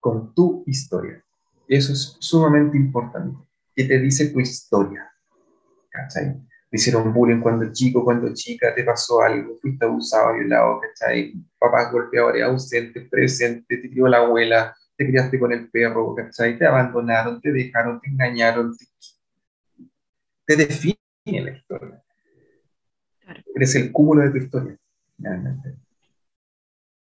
[0.00, 1.24] Con tu historia.
[1.68, 3.38] Eso es sumamente importante.
[3.76, 5.08] ¿Qué te dice tu historia?
[5.90, 6.42] ¿Cachai?
[6.70, 11.34] Te hicieron bullying cuando chico, cuando chica, te pasó algo, fuiste abusado, violado, ¿cachai?
[11.56, 16.58] Papás golpeadores, ausentes, presentes, te crió la abuela, te criaste con el perro, ¿cachai?
[16.58, 18.76] Te abandonaron, te dejaron, te engañaron.
[18.76, 18.84] Te,
[20.44, 22.02] te define la historia.
[23.20, 23.42] Claro.
[23.54, 24.76] Eres el cúmulo de tu historia,
[25.18, 25.76] realmente.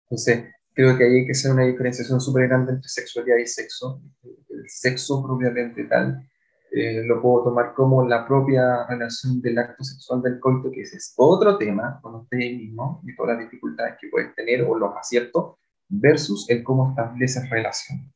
[0.04, 4.00] Entonces, creo que ahí hay que hacer una diferenciación súper grande entre sexualidad y sexo.
[4.22, 6.24] El sexo propiamente tal
[6.70, 10.98] eh, lo puedo tomar como la propia relación del acto sexual del coito, que ese
[10.98, 14.96] es otro tema con usted mismo y todas las dificultades que pueden tener o los
[14.96, 15.56] aciertos,
[15.90, 18.12] versus el cómo estableces relación.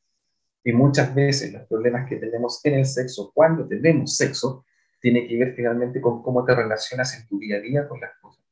[0.63, 4.65] Y muchas veces los problemas que tenemos en el sexo, cuando tenemos sexo,
[5.01, 8.13] tiene que ver finalmente con cómo te relacionas en tu día a día con las
[8.23, 8.43] cosas.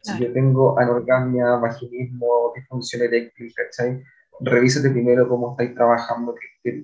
[0.00, 4.02] Si yo tengo anorgamia, vaginismo, disfunción eréctil, ¿cachai?
[4.40, 6.34] Revísate primero cómo estáis trabajando,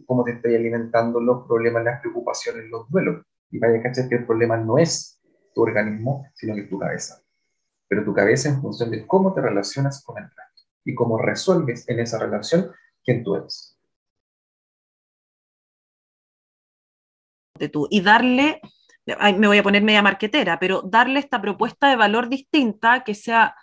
[0.07, 3.25] cómo te estáis alimentando, los problemas, las preocupaciones, los duelos.
[3.51, 4.09] Y vaya, ¿cachai?
[4.09, 5.21] Que el problema no es
[5.55, 7.23] tu organismo, sino que tu cabeza.
[7.89, 10.48] Pero tu cabeza en función de cómo te relacionas con el resto
[10.89, 12.71] y cómo resuelves en esa relación
[13.05, 13.77] quién tú eres.
[17.59, 18.61] De tú, y darle
[19.39, 23.55] me voy a poner media marquetera, pero darle esta propuesta de valor distinta que sea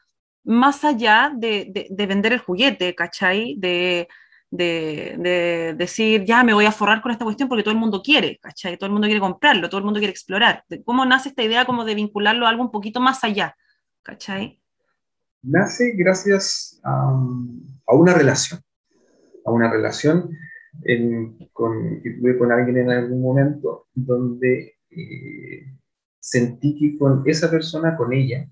[0.44, 3.56] más allá de, de, vender el juguete, ¿cachai?
[3.58, 4.08] De,
[4.50, 8.40] de, decir, ya me voy a forrar con esta cuestión porque todo el mundo quiere,
[8.40, 8.78] ¿cachai?
[8.78, 10.64] Todo el mundo quiere comprarlo, todo el mundo quiere explorar.
[10.84, 13.56] ¿Cómo nace esta idea como de vincularlo a algo un poquito más allá,
[14.04, 14.60] ¿cachai?
[15.48, 17.14] Nace gracias a,
[17.94, 18.62] una relación,
[19.46, 20.36] a una relación
[21.54, 25.66] con, que tuve con alguien en algún momento donde eh,
[26.20, 28.48] sentí que con esa persona, con ella,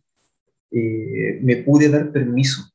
[0.69, 2.71] eh, me pude dar permiso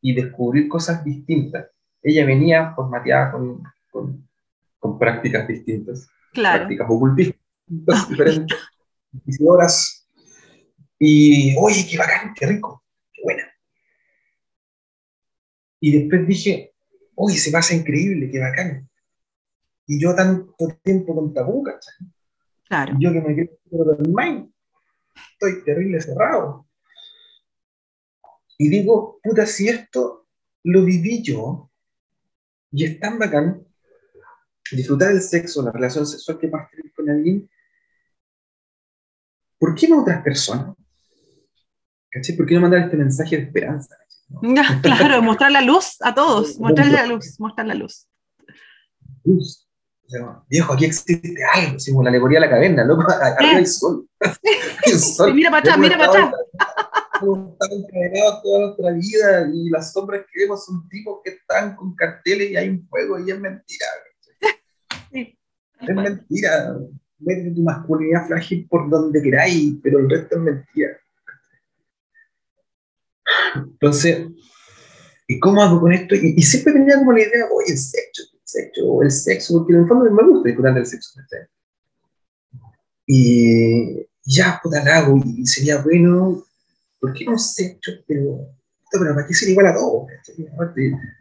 [0.00, 1.66] y descubrir cosas distintas.
[2.02, 4.26] Ella venía formateada con, con,
[4.78, 7.38] con prácticas distintas, prácticas ocultistas
[8.08, 8.58] diferentes,
[9.44, 9.99] horas.
[11.02, 13.50] Y, oye, qué bacán, qué rico, qué buena.
[15.80, 16.74] Y después dije,
[17.14, 18.86] oye, se pasa increíble, qué bacán.
[19.86, 22.06] Y yo tanto tiempo con tabú, ¿cachai?
[22.64, 22.94] Claro.
[22.98, 24.52] Y yo que me quedo mind,
[25.32, 26.68] estoy terrible cerrado.
[28.58, 30.28] Y digo, puta, si esto
[30.64, 31.70] lo viví yo,
[32.72, 33.66] y es tan bacán
[34.70, 37.50] disfrutar del sexo, la relación sexual que vas a tener con alguien,
[39.58, 40.76] ¿por qué no otras personas?
[42.10, 42.36] ¿Cachai?
[42.36, 43.96] ¿Por qué no mandar este mensaje de esperanza?
[44.82, 48.08] claro, mostrar la luz a todos, mostrar la luz, mostrar la luz.
[49.24, 49.68] Luz.
[50.48, 54.08] viejo, aquí existe algo, como la alegoría de la caverna, loco, arriba el sol.
[54.84, 55.34] el sol.
[55.34, 56.32] mira para atrás, mira para atrás
[57.20, 61.94] estado encadenados toda nuestra vida y las sombras que vemos son tipos que están con
[61.94, 63.86] carteles y hay un fuego y es mentira.
[65.12, 66.76] Es mentira.
[67.18, 70.88] Mete tu masculinidad frágil por donde queráis, pero el resto es mentira.
[73.54, 74.28] Entonces,
[75.28, 76.14] ¿y cómo hago con esto?
[76.14, 79.80] Y, siempre tenía como la idea, oye, el sexo, el sexo, el sexo, porque en
[79.80, 81.20] el fondo me gusta disfrutar del sexo.
[83.06, 86.44] Y ya, puta, la hago, y sería bueno
[87.00, 87.80] ¿por qué no sé?
[88.06, 88.46] Pero,
[88.92, 90.06] pero ¿para qué ser igual a todos?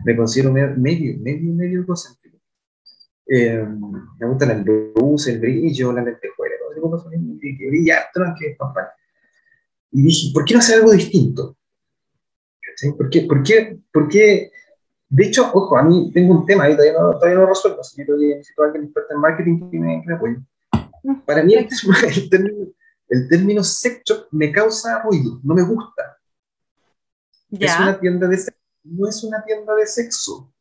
[0.06, 2.38] Me considero medio, medio, medio egocéntrico.
[3.28, 3.64] Eh,
[4.20, 8.08] me gusta la luz, el brillo, la lentejuela, todo que, que brilla
[8.40, 8.92] que papá.
[9.92, 11.58] Y dije, ¿por qué no hacer algo distinto?
[12.98, 14.52] ¿Por qué, por, qué, ¿Por qué?
[15.10, 17.82] De hecho, ojo, a mí tengo un tema ahí, todavía no, todavía no lo resuelvo,
[17.82, 20.38] así que necesito a alguien experto en marketing que me, que me apoye.
[21.26, 22.68] Para mí, el, el término,
[23.10, 26.18] el término sex shop me causa ruido, no me gusta.
[27.52, 30.54] Es una tienda de sexo, no es una tienda de sexo.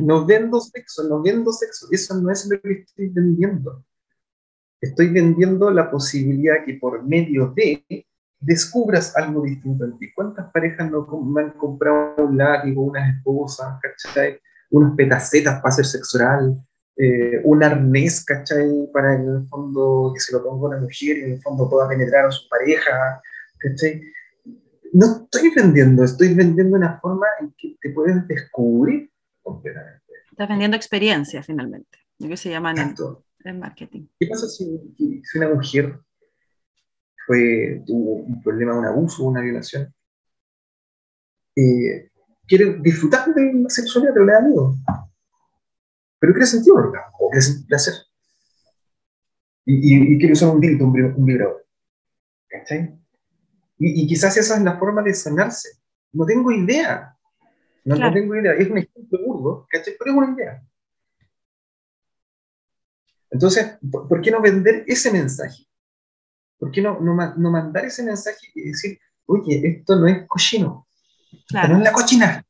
[0.00, 1.86] No vendo sexo, no vendo sexo.
[1.90, 3.84] Eso no es lo que estoy vendiendo.
[4.80, 8.06] Estoy vendiendo la posibilidad que por medio de
[8.44, 10.12] descubras algo distinto en ti.
[10.14, 14.38] ¿Cuántas parejas no me han comprado un látigo, unas esposas, ¿cachai?
[14.70, 16.56] unas petacetas para hacer sexo oral?
[16.96, 18.88] Eh, un arnés, ¿cachai?
[18.92, 21.88] Para en el fondo que se lo ponga una mujer y en el fondo pueda
[21.88, 23.20] penetrar a su pareja,
[23.58, 24.00] ¿cachai?
[24.92, 29.10] No estoy vendiendo, estoy vendiendo una forma en que te puedes descubrir
[29.42, 30.04] completamente.
[30.30, 32.72] Estás vendiendo experiencia finalmente, lo que se llama
[33.44, 34.06] en marketing.
[34.18, 34.80] ¿Qué pasa si,
[35.34, 35.98] una mujer
[37.26, 39.92] fue, tuvo un problema, un abuso, una violación?
[41.56, 42.10] Eh,
[42.46, 44.74] quiere disfrutar de la sexualidad, pero le da miedo
[46.24, 47.94] pero quiere sentir orgasmo o quiere sentir placer.
[49.66, 51.66] Y, y, quiere usar un grito, un, un vibrador.
[52.48, 52.98] ¿Cachai?
[53.78, 55.68] Y, y, quizás esa es la forma de sanarse.
[56.14, 57.14] No tengo idea.
[57.84, 58.54] No, no tengo idea.
[58.54, 59.96] Es un ejemplo burdo, ¿cachai?
[59.98, 60.62] Pero es una idea.
[63.30, 65.66] Entonces, ¿por, qué no vender ese mensaje?
[66.64, 70.86] ¿Por qué no, no, no, mandar ese mensaje y decir, oye, esto no es cochino,
[71.30, 72.42] esto no es la cochina?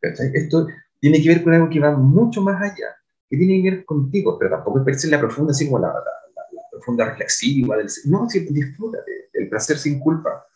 [0.00, 0.68] Esto,
[1.00, 2.94] tiene que ver con algo que va mucho más allá,
[3.28, 7.04] que tiene que ver contigo, pero tampoco es la profunda, así como la, la, profunda
[7.06, 7.88] reflexiva del...
[8.04, 8.98] No, si disfruta
[9.32, 10.46] del placer sin culpa,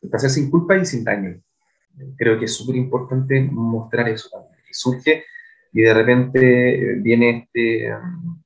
[0.00, 1.42] el placer sin culpa y sin daño.
[2.16, 5.24] Creo que es súper importante mostrar eso también, que surge
[5.72, 8.40] y de repente viene este um,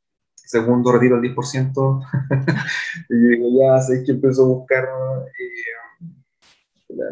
[0.53, 2.07] segundo retiro al 10%,
[3.09, 4.85] y digo, ya sé que empezó a buscar...
[4.85, 5.83] Eh,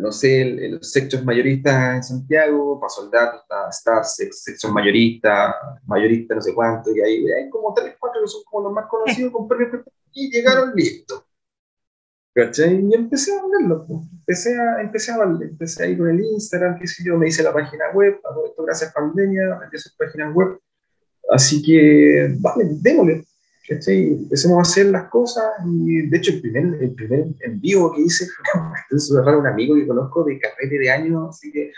[0.00, 5.54] no sé, el, sexo es mayorista en Santiago, para soldados está, sexo mayorista,
[5.86, 8.86] mayorista no sé cuánto, y ahí hay como tres, cuatro que son como los más
[8.88, 9.48] conocidos, con
[10.12, 11.24] y llegaron listos.
[12.32, 12.86] ¿Cachai?
[12.88, 16.86] Y empecé a verlo, empecé a, empecé a empecé a ir con el Instagram, qué
[16.86, 20.30] sé yo, me hice la página web, todo esto gracias a pandemia, me hice página
[20.30, 20.60] web,
[21.30, 23.24] así que, vale, démosle.
[23.70, 28.02] Empecemos a hacer las cosas y de hecho el primer, el primer en vivo que
[28.02, 31.72] hice fue un amigo que conozco de carrete de años, así que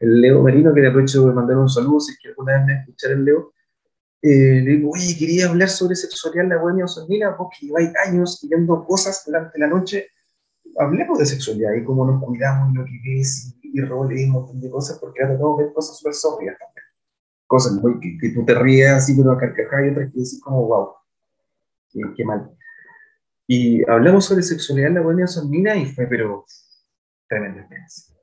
[0.00, 2.66] el Leo Marino, que le aprovecho de mandar un saludo si es que alguna vez
[2.66, 3.52] me escuchar el Leo,
[4.20, 8.44] eh, le digo, oye, quería hablar sobre sexualidad la buena Osornina, vos que lleváis años
[8.48, 10.08] viendo cosas durante la noche,
[10.76, 14.30] hablemos de sexualidad y cómo nos cuidamos, lo que ves, y y roles y un
[14.30, 16.84] montón de cosas porque era todo ver cosas súper también.
[17.46, 17.80] Cosas
[18.20, 20.88] que, tú te ríes así, pero a carcajadas y otras que decís como, wow,
[21.92, 22.50] qué, qué mal.
[23.46, 26.44] Y hablamos sobre sexualidad en la Bohemia Sonmina y fue, pero,
[27.28, 28.14] tremenda experiencia.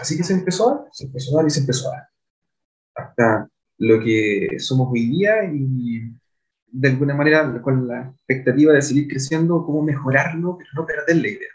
[0.00, 2.08] Así que se empezó a dar, se empezó a dar y se empezó a dar.
[2.94, 3.48] Hasta
[3.78, 6.12] lo que somos hoy día y
[6.66, 11.28] de alguna manera con la expectativa de seguir creciendo, cómo mejorarlo, pero no perder la
[11.28, 11.50] idea.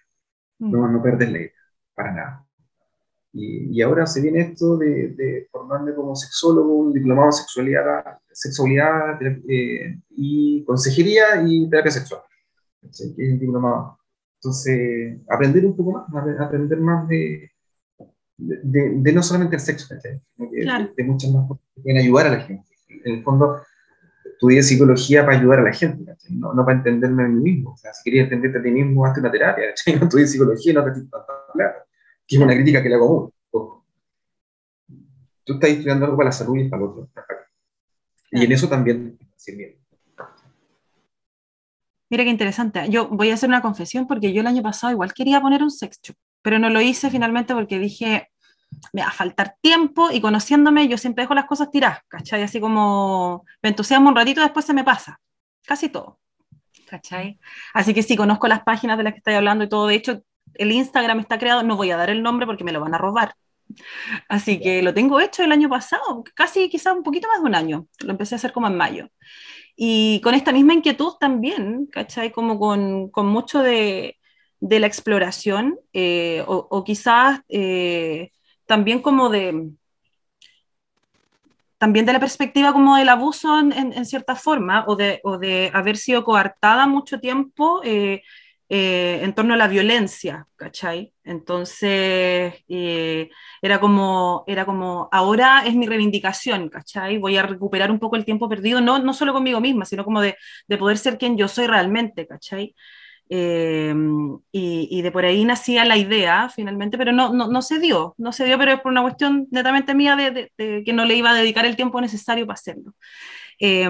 [0.59, 0.71] Mm.
[0.71, 1.51] No, no perder la idea,
[1.95, 2.46] para nada.
[3.39, 8.17] Y, y ahora se viene esto de, de, formarme como sexólogo, un diplomado en sexualidad,
[8.31, 12.21] sexualidad eh, y consejería y terapia sexual.
[12.89, 13.13] ¿sí?
[13.15, 13.99] Diplomado.
[14.41, 17.51] Entonces, aprender un poco más, aprender más de,
[18.37, 20.89] de, de, no solamente el sexo, que claro.
[20.97, 22.65] de, muchas más cosas que pueden ayudar a la gente.
[23.05, 23.61] En el fondo,
[24.25, 27.73] estudié psicología para ayudar a la gente, no, no, para entenderme a mí mismo.
[27.73, 29.65] O sea, si querías entenderte a ti mismo, hazte una terapia.
[29.99, 30.91] No estudié psicología, no te
[31.53, 31.86] claro.
[32.27, 33.83] Que es una crítica que le hago mucho.
[35.43, 37.09] Tú estás estudiando algo para la salud y para el otro.
[38.31, 39.79] Y en eso también sirviendo.
[42.09, 42.89] Mira qué interesante.
[42.89, 45.71] Yo voy a hacer una confesión porque yo el año pasado igual quería poner un
[45.71, 48.29] sex shop, pero no lo hice finalmente porque dije,
[48.93, 52.43] me va a faltar tiempo y conociéndome yo siempre dejo las cosas tiradas, ¿cachai?
[52.43, 55.19] Así como me entusiasmo un ratito, después se me pasa,
[55.65, 56.19] casi todo,
[56.87, 57.39] ¿cachai?
[57.73, 60.23] Así que sí, conozco las páginas de las que estoy hablando y todo, de hecho,
[60.59, 62.97] el Instagram está creado, no voy a dar el nombre porque me lo van a
[62.97, 63.35] robar.
[64.29, 67.55] Así que lo tengo hecho el año pasado, casi quizás un poquito más de un
[67.55, 69.09] año, lo empecé a hacer como en mayo.
[69.75, 72.31] Y con esta misma inquietud también, ¿cachai?
[72.31, 74.17] Como con, con mucho de,
[74.59, 77.41] de, la exploración eh, o, o, quizás...
[77.49, 78.31] Eh,
[78.67, 79.71] también como de
[81.79, 85.37] también de la perspectiva como del abuso en, en, en cierta forma o de, o
[85.37, 88.23] de, haber sido coartada mucho tiempo eh,
[88.69, 91.13] eh, en torno a la violencia, ¿cachai?
[91.23, 93.29] Entonces eh,
[93.61, 97.17] era, como, era como, ahora es mi reivindicación, ¿cachai?
[97.17, 100.21] Voy a recuperar un poco el tiempo perdido, no, no solo conmigo misma, sino como
[100.21, 100.35] de,
[100.67, 102.75] de poder ser quien yo soy realmente, ¿cachai?
[103.29, 103.93] Eh,
[104.51, 108.15] y, y, de por ahí nacía la idea finalmente, pero no, no, no, se dio,
[108.17, 111.03] no se dio, pero es por una cuestión netamente mía de, de, de que no
[111.05, 112.93] le iba a dedicar el tiempo necesario para hacerlo.
[113.59, 113.89] Eh,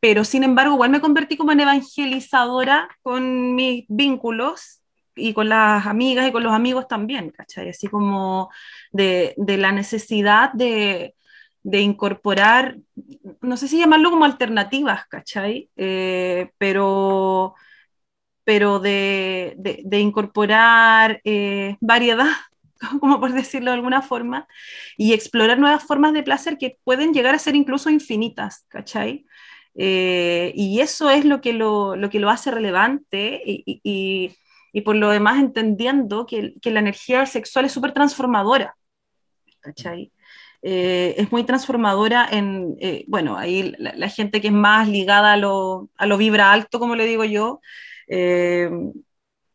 [0.00, 4.82] pero sin embargo, igual me convertí como en evangelizadora con mis vínculos
[5.16, 7.70] y con las amigas y con los amigos también, ¿cachai?
[7.70, 8.50] Así como
[8.92, 11.16] de, de la necesidad de,
[11.62, 12.78] de incorporar,
[13.42, 15.70] no sé si llamarlo como alternativas, ¿cachai?
[15.76, 17.54] Eh, pero
[18.44, 22.26] pero de, de, de incorporar eh, variedad,
[23.00, 24.46] como por decirlo de alguna forma,
[24.96, 29.26] y explorar nuevas formas de placer que pueden llegar a ser incluso infinitas, ¿cachai?
[29.80, 34.36] Eh, y eso es lo que lo, lo, que lo hace relevante y, y,
[34.72, 38.76] y por lo demás entendiendo que, que la energía sexual es súper transformadora,
[39.60, 40.12] ¿cachai?
[40.62, 45.34] Eh, es muy transformadora en, eh, bueno, ahí la, la, gente que es más ligada
[45.34, 47.60] a lo, a lo vibra alto, como le digo yo,
[48.08, 48.68] eh,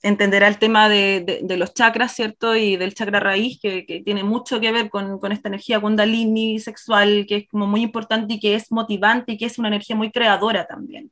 [0.03, 2.55] entenderá el tema de, de, los chakras, ¿cierto?
[2.55, 6.59] Y del chakra raíz, que, que tiene mucho que ver con, con, esta energía kundalini
[6.59, 9.95] sexual, que es como muy importante y que es motivante y que es una energía
[9.95, 11.11] muy creadora también.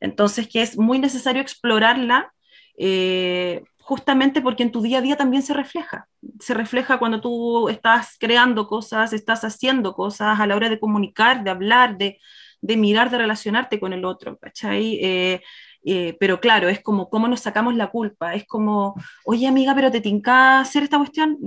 [0.00, 2.32] Entonces, que es muy necesario explorarla.
[2.78, 6.06] Eh, justamente porque en tu día a día también se refleja.
[6.38, 11.42] Se refleja cuando tú estás creando cosas, estás haciendo cosas a la hora de comunicar,
[11.42, 12.20] de hablar, de,
[12.60, 14.98] de mirar, de relacionarte con el otro, ¿cachai?
[15.02, 15.42] Eh,
[15.84, 19.90] eh, pero claro, es como cómo nos sacamos la culpa, es como, oye amiga, pero
[19.90, 21.38] te tinca hacer esta cuestión,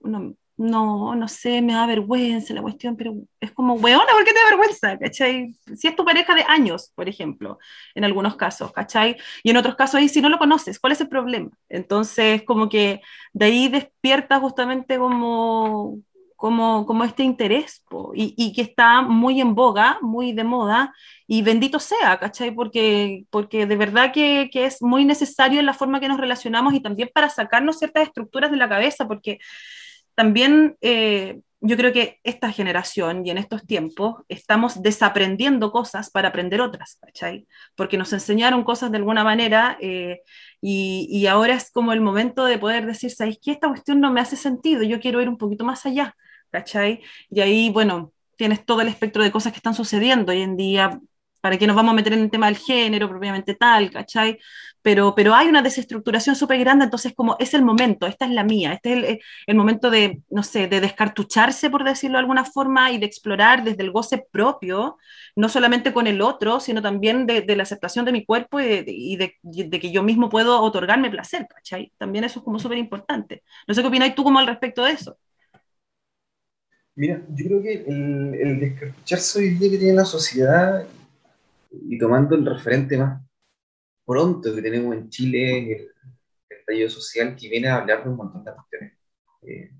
[0.00, 4.32] no, no, no sé, me da vergüenza la cuestión, pero es como, weona, ¿por qué
[4.32, 4.98] te da vergüenza?
[4.98, 5.54] ¿Cachai?
[5.76, 7.58] Si es tu pareja de años, por ejemplo,
[7.94, 9.16] en algunos casos, ¿cachai?
[9.42, 11.50] Y en otros casos, ahí si no lo conoces, ¿cuál es el problema?
[11.68, 13.02] Entonces, como que
[13.34, 15.98] de ahí despierta justamente como,
[16.36, 20.94] como, como este interés po, y, y, que está muy en boga, muy de moda,
[21.26, 22.52] y bendito sea, ¿cachai?
[22.52, 26.74] Porque, porque de verdad que, que, es muy necesario en la forma que nos relacionamos
[26.74, 29.38] y también para sacarnos ciertas estructuras de la cabeza, porque
[30.14, 36.28] también eh, yo creo que esta generación y en estos tiempos estamos desaprendiendo cosas para
[36.28, 37.46] aprender otras, ¿cachai?
[37.74, 40.20] Porque nos enseñaron cosas de alguna manera eh,
[40.60, 43.52] y, y, ahora es como el momento de poder decir, ¿sabes qué?
[43.52, 46.14] Esta cuestión no me hace sentido, yo quiero ir un poquito más allá.
[46.50, 47.02] ¿Cachai?
[47.30, 51.00] Y ahí, bueno, tienes todo el espectro de cosas que están sucediendo hoy en día
[51.46, 54.36] ¿Para qué nos vamos a meter en el tema del género propiamente tal, ¿cachai?
[54.82, 58.42] Pero, pero hay una desestructuración súper grande, entonces como es el momento, esta es la
[58.42, 62.44] mía, este es el, el, momento de, no sé, de descartucharse, por decirlo de alguna
[62.44, 64.98] forma, y de explorar desde el goce propio,
[65.36, 68.64] no solamente con el otro, sino también de, la aceptación de mi cuerpo y,
[69.16, 71.92] de, y de, que yo mismo puedo otorgarme placer, ¿cachai?
[71.96, 73.44] También eso es como súper importante.
[73.68, 75.16] No sé qué opinas tú como al respecto de eso.
[76.96, 80.86] Mira, yo creo que el, el descartucharse hoy día que tiene la sociedad
[81.70, 83.22] y tomando el referente más
[84.06, 85.90] pronto que tenemos en Chile, el,
[86.48, 88.92] estallido social, que viene a hablar de un montón de cuestiones.
[89.42, 89.70] Eh,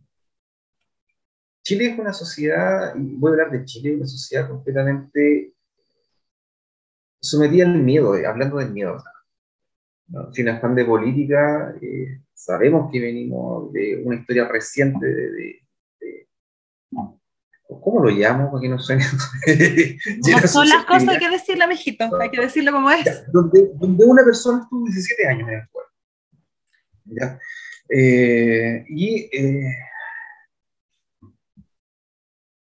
[1.62, 5.55] Chile es una sociedad, y voy a hablar de Chile, una sociedad completamente
[7.21, 9.03] sometida al miedo, eh, hablando del miedo.
[10.09, 10.33] ¿no?
[10.33, 15.66] Sin afán de política, eh, sabemos que venimos de una historia reciente de
[16.91, 18.51] ¿Cómo lo llamo?
[18.51, 19.05] Para que no suene.
[20.43, 23.24] no son las cosas, hay que decirlo, mijito, hay que decirlo como es.
[23.32, 25.91] Donde, donde una persona estuvo 17 años en el pueblo.
[27.07, 27.39] ¿ya?
[27.89, 29.74] Eh, y, eh,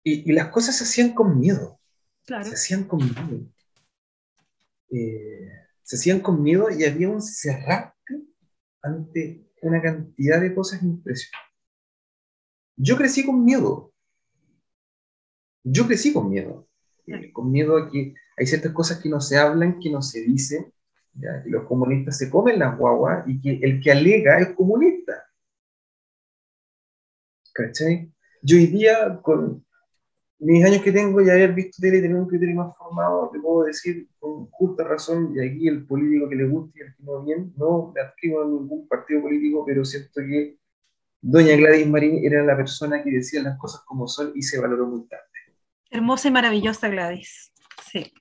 [0.04, 1.80] y, y, las cosas se hacían con miedo.
[2.26, 2.46] Claro.
[2.46, 3.48] Se hacían con miedo.
[4.92, 5.52] Eh,
[5.84, 8.24] se hacían con miedo y había un cerrarte
[8.82, 11.32] ante una cantidad de cosas impresionantes.
[12.76, 13.94] Yo crecí con miedo
[15.64, 16.68] yo crecí con miedo,
[17.08, 20.22] eh, con miedo a que hay ciertas cosas que no se hablan, que no se
[20.22, 20.72] dicen,
[21.14, 21.44] ¿ya?
[21.44, 25.26] que los comunistas se comen las guaguas y que el que alega es comunista.
[27.54, 28.12] ¿Cachai?
[28.42, 29.66] Yo hoy día, con
[30.40, 33.40] mis años que tengo y haber visto tele y tener un criterio más formado, te
[33.40, 37.04] puedo decir con justa razón, y aquí el político que le guste y el que
[37.04, 40.58] no bien, no me adscribo a ningún partido político, pero siento que
[41.22, 44.88] doña Gladys Marín era la persona que decía las cosas como son y se valoró
[44.88, 45.26] muy tarde.
[45.90, 47.52] Hermosa y maravillosa Gladys.
[47.92, 48.14] Sí.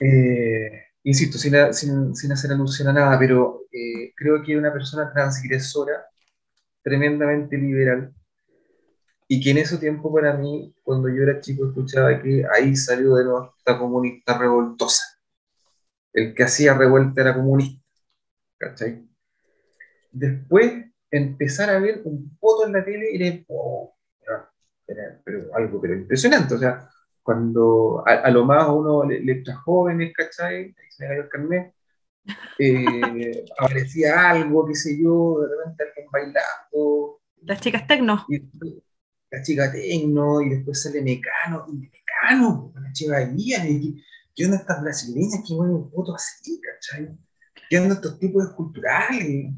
[0.00, 0.70] Eh,
[1.02, 6.06] insisto, sin, sin, sin, hacer alusión a nada, pero eh, creo que una persona transgresora,
[6.82, 8.14] tremendamente liberal,
[9.26, 13.14] y que en ese tiempo para mí, cuando yo era chico, escuchaba que ahí salió
[13.16, 15.04] de nuevo esta comunista revoltosa.
[16.14, 17.84] El que hacía revuelta era comunista.
[18.56, 19.06] ¿Cachai?
[20.10, 23.97] Después empezar a ver un foto en la tele y oh,
[24.88, 26.88] era, pero algo pero impresionante, o sea,
[27.22, 30.74] cuando a, a lo más uno le, le jóvenes, ¿cachai?
[30.90, 31.74] Se me cayó el carnet,
[32.58, 37.20] eh, aparecía algo, qué sé yo, de repente alguien bailando.
[37.42, 38.24] Las chicas tecno.
[38.28, 38.40] Y,
[39.30, 44.02] la chica tecno, y después sale Mecano, y Mecano, la chica guía, y
[44.34, 47.14] ¿qué onda estas brasileñas que mueven fotos así, cachai?
[47.68, 49.52] ¿Qué onda estos tipos esculturales?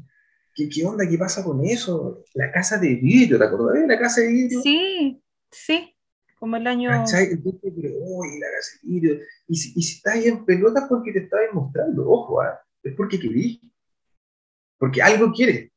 [0.53, 1.07] ¿Qué, ¿Qué onda?
[1.07, 2.23] ¿Qué pasa con eso?
[2.33, 4.61] La casa de vidrio, ¿te acordás de la casa de vidrio?
[4.61, 5.95] Sí, sí,
[6.39, 6.89] como el año...
[6.89, 7.31] ¿Cachai?
[7.31, 9.19] Entonces, pero, uy, la casa de vidrio.
[9.47, 12.49] Y si, y si estás ahí en pelotas porque te está demostrando, ojo, ¿eh?
[12.83, 13.59] es porque querís.
[14.77, 15.71] Porque algo quiere.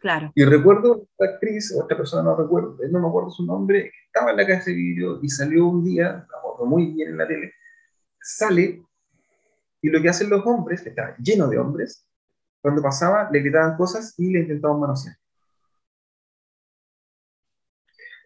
[0.00, 0.30] Claro.
[0.34, 4.30] Y recuerdo esta actriz, otra persona no recuerdo, no me acuerdo su nombre, que estaba
[4.30, 6.24] en la casa de vidrio y salió un día,
[6.60, 7.52] me muy bien en la tele,
[8.20, 8.82] sale
[9.82, 12.06] y lo que hacen los hombres, que está lleno de hombres,
[12.60, 15.16] cuando pasaba le gritaban cosas y le intentaban manosear.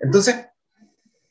[0.00, 0.46] Entonces,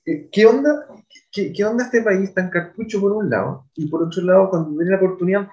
[0.06, 0.88] ¿qué onda,
[1.32, 3.68] qué, qué, onda este país tan cartucho por un lado?
[3.76, 5.50] Y por otro lado, cuando viene la oportunidad,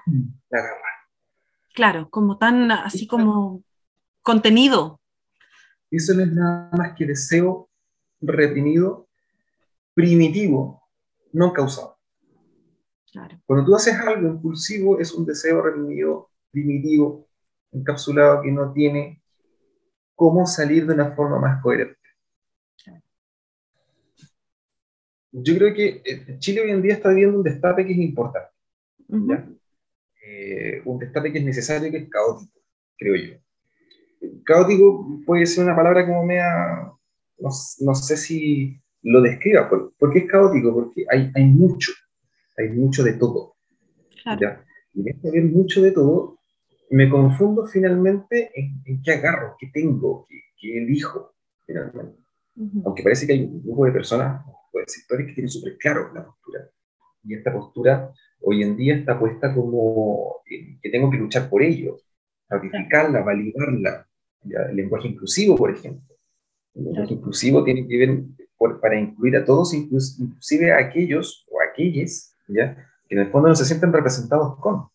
[0.49, 0.89] la agarra.
[1.73, 3.63] Claro, como tan así como
[4.21, 4.99] contenido.
[5.91, 7.69] Eso no es nada más que deseo
[8.21, 9.07] reprimido,
[9.93, 10.83] primitivo,
[11.33, 11.97] no causado.
[13.11, 13.39] Claro.
[13.45, 17.28] Cuando tú haces algo impulsivo, es un deseo reprimido, primitivo,
[17.71, 19.21] encapsulado que no tiene
[20.15, 21.97] cómo salir de una forma más coherente.
[25.31, 26.01] Yo creo que
[26.39, 28.49] Chile hoy en día está viviendo un destape que es importante.
[29.07, 29.59] Uh -huh.
[30.25, 32.59] eh, un destape que es necesario, que es caótico,
[32.97, 33.35] creo yo.
[34.43, 36.91] Caótico puede ser una palabra como mea,
[37.37, 37.49] no,
[37.79, 39.69] no sé si lo describa.
[39.69, 40.73] ¿Por, ¿Por, qué es caótico?
[40.73, 41.91] Porque hay, hay mucho,
[42.57, 43.55] hay mucho de todo.
[44.23, 44.41] Claro.
[44.41, 44.65] ¿ya?
[44.93, 46.38] Y en este haber mucho de todo,
[46.91, 51.33] me confundo finalmente en, en qué agarro, qué tengo, qué, qué elijo,
[51.65, 52.17] finalmente.
[52.55, 52.81] Uh -huh.
[52.85, 56.11] Aunque parece que hay un grupo de personas, o de sectores que tienen súper claro
[56.13, 56.69] la postura.
[57.23, 58.11] Y esta postura
[58.41, 61.97] hoy en día está puesta como eh, que tengo que luchar por ello,
[62.47, 64.07] ratificarla, validarla.
[64.43, 64.63] ¿ya?
[64.69, 66.15] El lenguaje inclusivo, por ejemplo.
[66.73, 68.23] El lenguaje inclusivo tiene que ver
[68.57, 72.75] por, para incluir a todos, inclusive a aquellos o a aquellas ¿ya?
[73.07, 74.87] que en el fondo no se sienten representados con.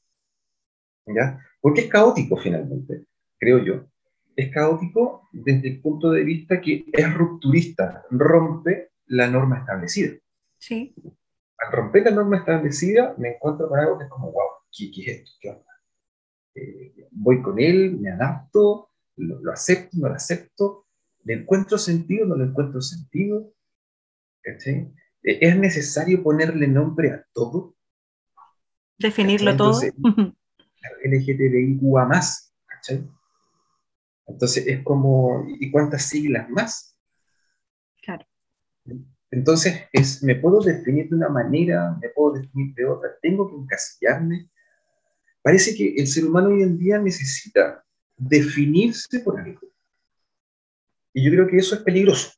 [1.06, 1.38] ¿ya?
[1.64, 3.06] Porque es caótico finalmente,
[3.38, 3.86] creo yo.
[4.36, 10.12] Es caótico desde el punto de vista que es rupturista, rompe la norma establecida.
[10.58, 10.94] Sí.
[11.56, 15.00] al romper la norma establecida, me encuentro con algo que es como, wow, ¿qué, qué
[15.00, 15.30] es esto?
[15.40, 15.72] ¿Qué onda?
[16.54, 20.84] Eh, voy con él, me adapto, lo, lo, acepto, no lo acepto,
[21.24, 23.54] le encuentro sentido, no le encuentro sentido.
[24.42, 24.92] ¿cachai?
[25.22, 27.74] Eh, ¿Es necesario ponerle nombre a todo?
[28.98, 30.34] Definirlo Entonces, todo.
[31.04, 33.08] LGTBIQA más, ¿cachai?
[34.26, 36.98] Entonces es como, ¿y cuántas siglas más?
[38.02, 38.26] Claro.
[39.30, 43.56] Entonces, es, me puedo definir de una manera, me puedo definir de otra, tengo que
[43.56, 44.48] encasillarme.
[45.42, 47.84] Parece que el ser humano hoy en día necesita
[48.16, 49.60] definirse por algo.
[51.12, 52.32] Y yo creo que eso es peligroso.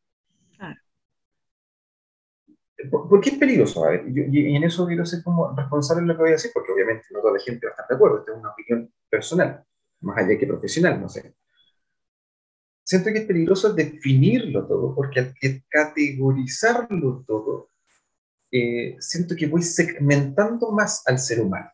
[2.90, 3.84] ¿Por, qué es peligroso?
[3.84, 6.50] A ver, y en eso quiero ser como responsable de lo que voy a decir,
[6.52, 8.92] porque obviamente no toda la gente va a estar de acuerdo, esta es una opinión
[9.08, 9.64] personal,
[10.00, 11.34] más allá que profesional, no sé
[12.86, 15.34] siento que es peligroso definirlo todo, porque al
[15.68, 17.70] categorizarlo todo,
[18.50, 21.68] eh, siento que voy segmentando más al ser humano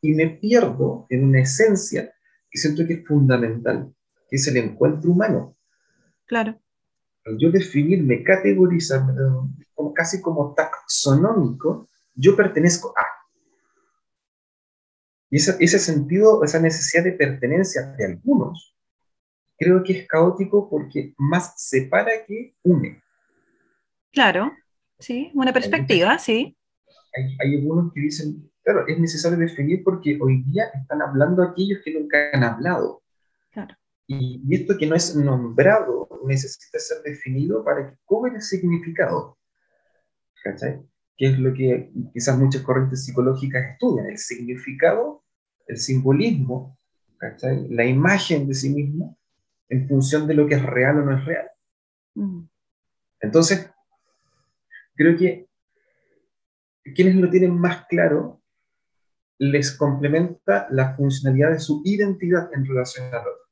[0.00, 2.14] y me pierdo en una esencia
[2.48, 3.92] que siento que es fundamental,
[4.30, 5.56] que es el encuentro humano.
[6.24, 6.60] Claro.
[7.24, 9.14] Al yo definirme, categorizarme,
[9.74, 13.04] como, casi como taxonómico, yo pertenezco a.
[15.30, 18.76] Y ese, ese sentido, esa necesidad de pertenencia de algunos,
[19.58, 23.02] creo que es caótico porque más separa que une.
[24.12, 24.52] Claro,
[24.98, 26.56] sí, una perspectiva, sí.
[27.16, 31.80] Hay, hay, algunos que dicen, claro, es necesario definir porque hoy día están hablando aquellos
[31.84, 33.02] que nunca han hablado.
[33.50, 33.76] Claro.
[34.06, 39.38] Y, y esto que no es nombrado necesita ser definido para que cobre significado.
[40.42, 40.82] ¿Cachai?
[41.16, 45.24] Que es lo que quizás muchas corrientes psicológicas estudian, el significado,
[45.66, 46.78] el simbolismo,
[47.18, 47.68] ¿cachai?
[47.68, 49.18] la imagen de sí mismo,
[49.68, 51.50] en función de lo que es real o no es real.
[53.20, 53.70] Entonces,
[54.94, 55.48] creo que
[56.94, 58.42] quienes lo tienen más claro
[59.38, 63.43] les complementa la funcionalidad de su identidad en relación al otro.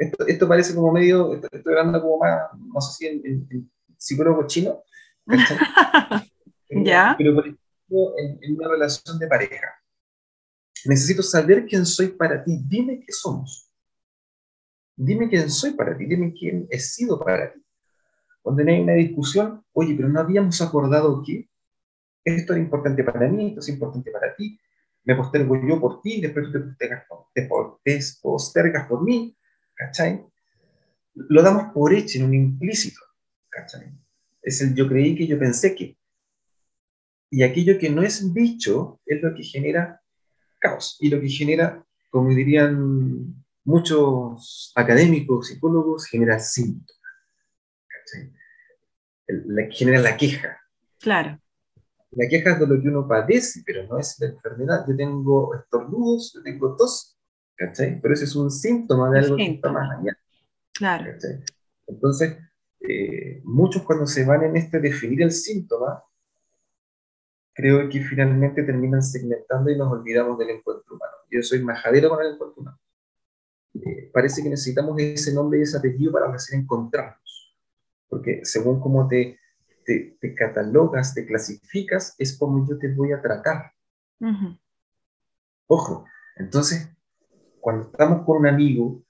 [0.00, 4.82] Esto, esto parece como medio, estoy hablando como más, no sé si en, psicólogo chino,
[6.70, 7.14] ¿Ya?
[7.18, 9.74] pero por ejemplo en, en una relación de pareja.
[10.86, 13.70] Necesito saber quién soy para ti, dime qué somos.
[14.96, 17.62] Dime quién soy para ti, dime quién he sido para ti.
[18.40, 21.46] Cuando hay una discusión, oye, pero no habíamos acordado que
[22.24, 24.58] esto era importante para mí, esto es importante para ti,
[25.04, 29.36] me postergo yo por ti, después te postergas, te postergas por mí,
[29.80, 30.22] ¿cachai?
[31.14, 33.00] Lo damos por hecho en un implícito,
[33.48, 33.90] ¿cachai?
[34.42, 35.96] Es el yo creí que yo pensé que.
[37.30, 40.02] Y aquello que no es dicho es lo que genera
[40.58, 47.00] caos y lo que genera, como dirían muchos académicos, psicólogos, genera síntomas.
[49.26, 50.60] La, genera la queja.
[50.98, 51.40] Claro.
[52.10, 54.84] La queja es de lo que uno padece, pero no es la enfermedad.
[54.88, 57.19] Yo tengo estornudos, yo tengo tos,
[57.60, 58.00] ¿cachai?
[58.00, 60.16] Pero ese es un síntoma de algo que está más allá.
[60.72, 61.12] Claro.
[61.86, 62.38] Entonces,
[62.80, 66.02] eh, muchos cuando se van en este definir el síntoma,
[67.52, 71.12] creo que finalmente terminan segmentando y nos olvidamos del encuentro humano.
[71.30, 72.78] Yo soy majadero con el encuentro humano.
[73.74, 77.58] Eh, parece que necesitamos ese nombre y ese apellido para recién encontrarnos.
[78.08, 79.38] Porque según cómo te,
[79.84, 83.72] te, catalogas, te clasificas, es como yo te voy a tratar.
[85.66, 86.06] Ojo,
[86.36, 86.88] entonces,
[87.60, 89.02] cuando estamos con un amigo,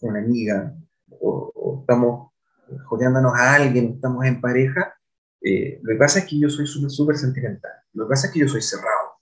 [0.00, 0.74] una amiga,
[1.20, 2.32] o, estamos
[2.86, 4.94] jodeándonos a alguien, estamos en pareja,
[5.40, 7.72] eh, lo que pasa es que yo soy súper sentimental.
[7.92, 9.18] Lo que pasa es que yo soy cerrado.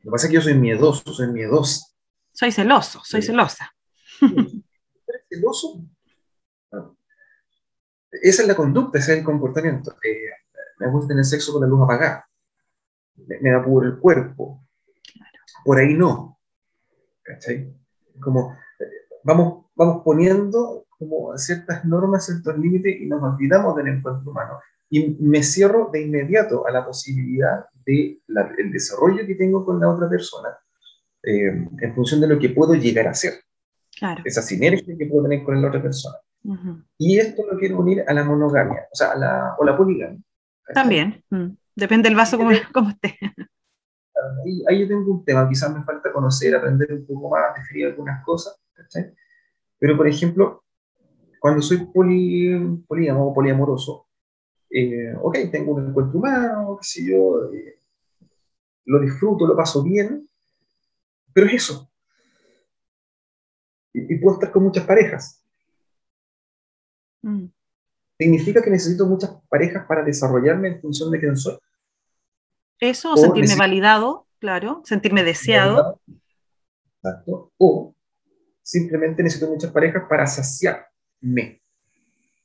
[0.00, 1.92] Lo que pasa es que yo soy miedoso, soy miedoso
[2.32, 3.74] soy celoso, soy celosa.
[4.20, 5.84] ¿Eres celoso?
[8.10, 9.92] Esa es la conducta, ese es el comportamiento.
[10.02, 10.30] Eh,
[10.78, 12.28] me gusta tener sexo con la luz apagada.
[13.14, 14.66] Me, da por el cuerpo.
[15.64, 16.38] Por ahí no.
[17.22, 17.72] ¿Cachai?
[18.20, 18.56] Como
[19.24, 24.60] vamos, vamos poniendo como ciertas normas, ciertos límites y nos olvidamos del encuentro humano.
[24.88, 29.88] Y me cierro de inmediato a la posibilidad del de desarrollo que tengo con la
[29.88, 30.50] otra persona
[31.22, 33.34] eh, en función de lo que puedo llegar a ser.
[33.98, 34.22] Claro.
[34.24, 36.16] Esa sinergia que puedo tener con la otra persona.
[36.98, 40.20] Y esto lo quiero unir a la monogamia, o sea, a la, o la poligamia.
[40.74, 41.50] También, mm.
[41.76, 43.16] depende del vaso como, como esté.
[44.44, 47.86] Ahí, ahí, yo tengo un tema, quizás me falta conocer, aprender un poco más, definir
[47.86, 48.60] algunas cosas,
[49.78, 50.64] Pero, por ejemplo,
[51.40, 54.06] cuando soy poli, polígamo o poliamoroso,
[54.70, 57.80] eh, ok, tengo un encuentro humano, qué sé yo, eh,
[58.86, 60.28] lo disfruto, lo paso bien,
[61.32, 61.90] pero es eso.
[63.92, 65.44] Y, puedo estar con muchas parejas.
[67.22, 67.46] Mm.
[68.18, 71.58] ¿Significa que necesito muchas parejas para desarrollarme en función de quién soy?
[72.82, 76.00] Eso, o, sentirme validado, claro, sentirme deseado.
[76.96, 77.52] Exacto.
[77.56, 77.94] O
[78.60, 81.62] simplemente necesito muchas parejas para saciarme.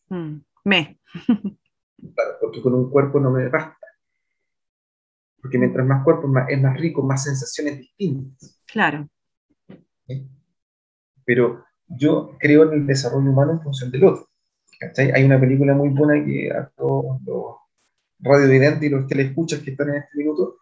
[0.09, 0.99] Mm, me.
[2.13, 3.87] claro, porque con un cuerpo no me basta.
[5.41, 8.61] Porque mientras más cuerpo es más rico, más sensaciones distintas.
[8.67, 9.09] Claro.
[11.25, 14.29] Pero yo creo en el desarrollo humano en función del otro.
[14.97, 17.56] Hay una película muy buena que a todos los
[18.19, 20.59] radiovidentes y los que la escuchan que están en este minuto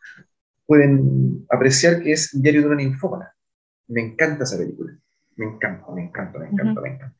[0.65, 3.31] pueden apreciar que es Diario de una ninfómana.
[3.87, 4.97] Me encanta esa película.
[5.35, 7.17] Me encanta, me encanta, me encanta, me encanta.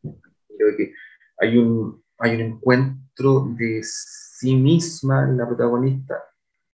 [0.58, 0.94] Creo que
[1.38, 6.16] hay un, hay un encuentro de sí misma en la protagonista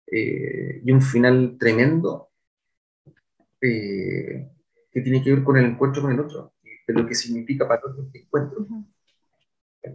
[0.08, 2.30] eh, y un final tremendo
[3.62, 4.50] eh,
[4.92, 6.54] que tiene que ver con el encuentro con el otro,
[6.88, 8.68] de lo que significa para nosotros este encuentro,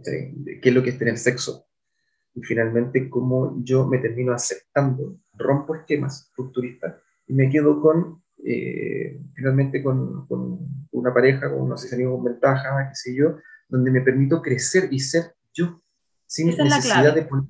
[0.03, 1.65] qué es lo que es tener sexo,
[2.33, 6.95] y finalmente cómo yo me termino aceptando, rompo esquemas futuristas
[7.27, 10.59] y me quedo con, eh, finalmente con, con,
[10.91, 14.99] una pareja, con unos amigos con ventaja, qué sé yo, donde me permito crecer y
[14.99, 15.81] ser yo,
[16.27, 17.45] sin necesidad de poner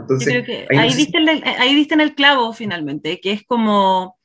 [0.00, 4.18] entonces, ahí, viste el, ahí viste en el clavo finalmente, que es como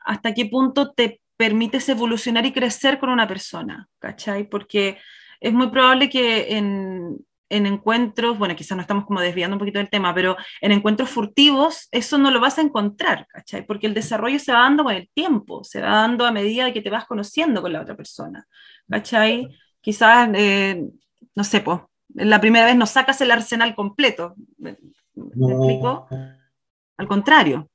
[0.00, 4.48] hasta qué punto te permites evolucionar y crecer con una persona, ¿cachai?
[4.48, 4.98] Porque
[5.40, 7.18] es muy probable que en,
[7.54, 11.08] en encuentros, bueno, quizás no estamos como desviando un poquito del tema, pero en encuentros
[11.08, 13.64] furtivos eso no lo vas a encontrar, ¿cachai?
[13.64, 16.82] Porque el desarrollo se va dando con el tiempo, se va dando a medida que
[16.82, 18.46] te vas conociendo con la otra persona,
[18.90, 19.48] ¿cachai?
[19.80, 20.84] Quizás, eh,
[21.36, 21.80] no sé, pues,
[22.14, 24.70] la primera vez no sacas el arsenal completo, ¿me,
[25.14, 26.08] explico?
[26.96, 27.68] Al contrario.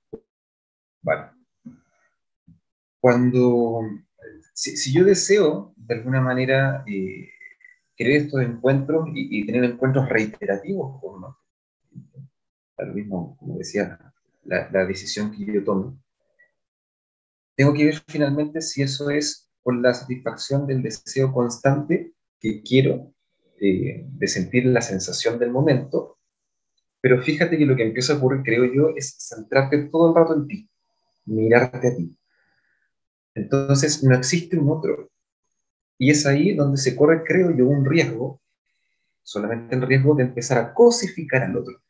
[1.02, 1.32] Vale.
[3.00, 3.80] Cuando,
[4.54, 7.30] si, yo deseo, de alguna manera, eh,
[8.00, 11.38] querer estos encuentros y, tener encuentros reiterativos ¿no?
[12.78, 14.00] Lo mismo, como decía,
[14.46, 16.02] la, decisión que yo tomo.
[17.58, 23.14] Tengo que ver finalmente si eso es por la satisfacción del deseo constante que quiero
[23.60, 26.20] eh, de sentir la sensación del momento,
[27.02, 30.36] pero fíjate que lo que empieza a ocurrir, creo yo, es centrarte todo el rato
[30.36, 30.70] en ti,
[31.26, 32.18] mirarte a ti.
[33.36, 35.10] Entonces no existe un otro,
[36.00, 38.42] y es ahí donde se corre, creo yo, un riesgo,
[39.22, 41.82] solamente el riesgo de empezar a cosificar al otro.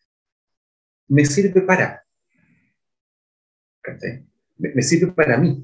[1.08, 2.04] Me sirve para.
[4.58, 5.64] Me, sirve para mí.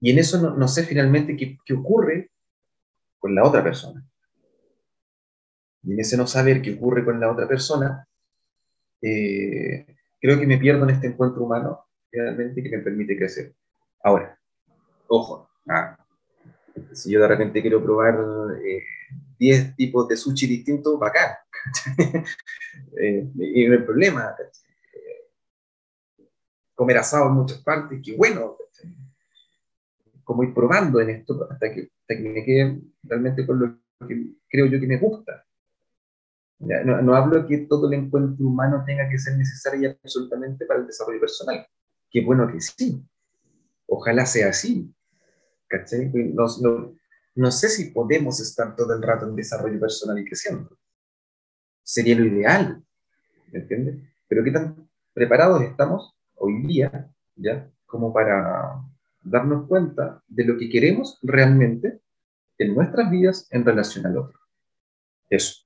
[0.00, 2.30] Y en eso no, sé finalmente qué, ocurre
[3.18, 4.06] con la otra persona.
[5.82, 8.06] Y en ese no saber qué ocurre con la otra persona,
[9.02, 9.86] eh,
[10.20, 13.54] creo que me pierdo en este encuentro humano realmente que me permite crecer.
[14.02, 14.35] Ahora,
[15.08, 15.96] ojo, ah,
[16.92, 18.18] si yo de repente quiero probar
[19.38, 21.36] 10 eh, tipos de sushi distintos, bacán.
[23.00, 24.34] eh, y no hay problema.
[26.74, 28.56] Comer asado en muchas partes, qué bueno.
[30.24, 34.34] Como ir probando en esto hasta que, hasta que me quede realmente con lo que
[34.48, 35.44] creo yo que me gusta.
[36.58, 40.86] No, no, hablo que todo el encuentro humano tenga que ser necesario absolutamente para el
[40.86, 41.66] desarrollo personal.
[42.10, 43.06] Qué bueno que sí.
[43.86, 44.92] Ojalá sea así.
[47.34, 50.78] No, sé si podemos estar todo el rato en desarrollo personal y creciendo.
[51.82, 52.82] Sería lo ideal,
[53.52, 53.96] ¿me entiendes?
[54.28, 57.70] Pero qué tan preparados estamos hoy día, ¿ya?
[57.84, 58.82] Como para
[59.22, 62.00] darnos cuenta de lo que queremos realmente
[62.58, 64.40] en nuestras vidas en relación al otro.
[65.28, 65.65] Eso.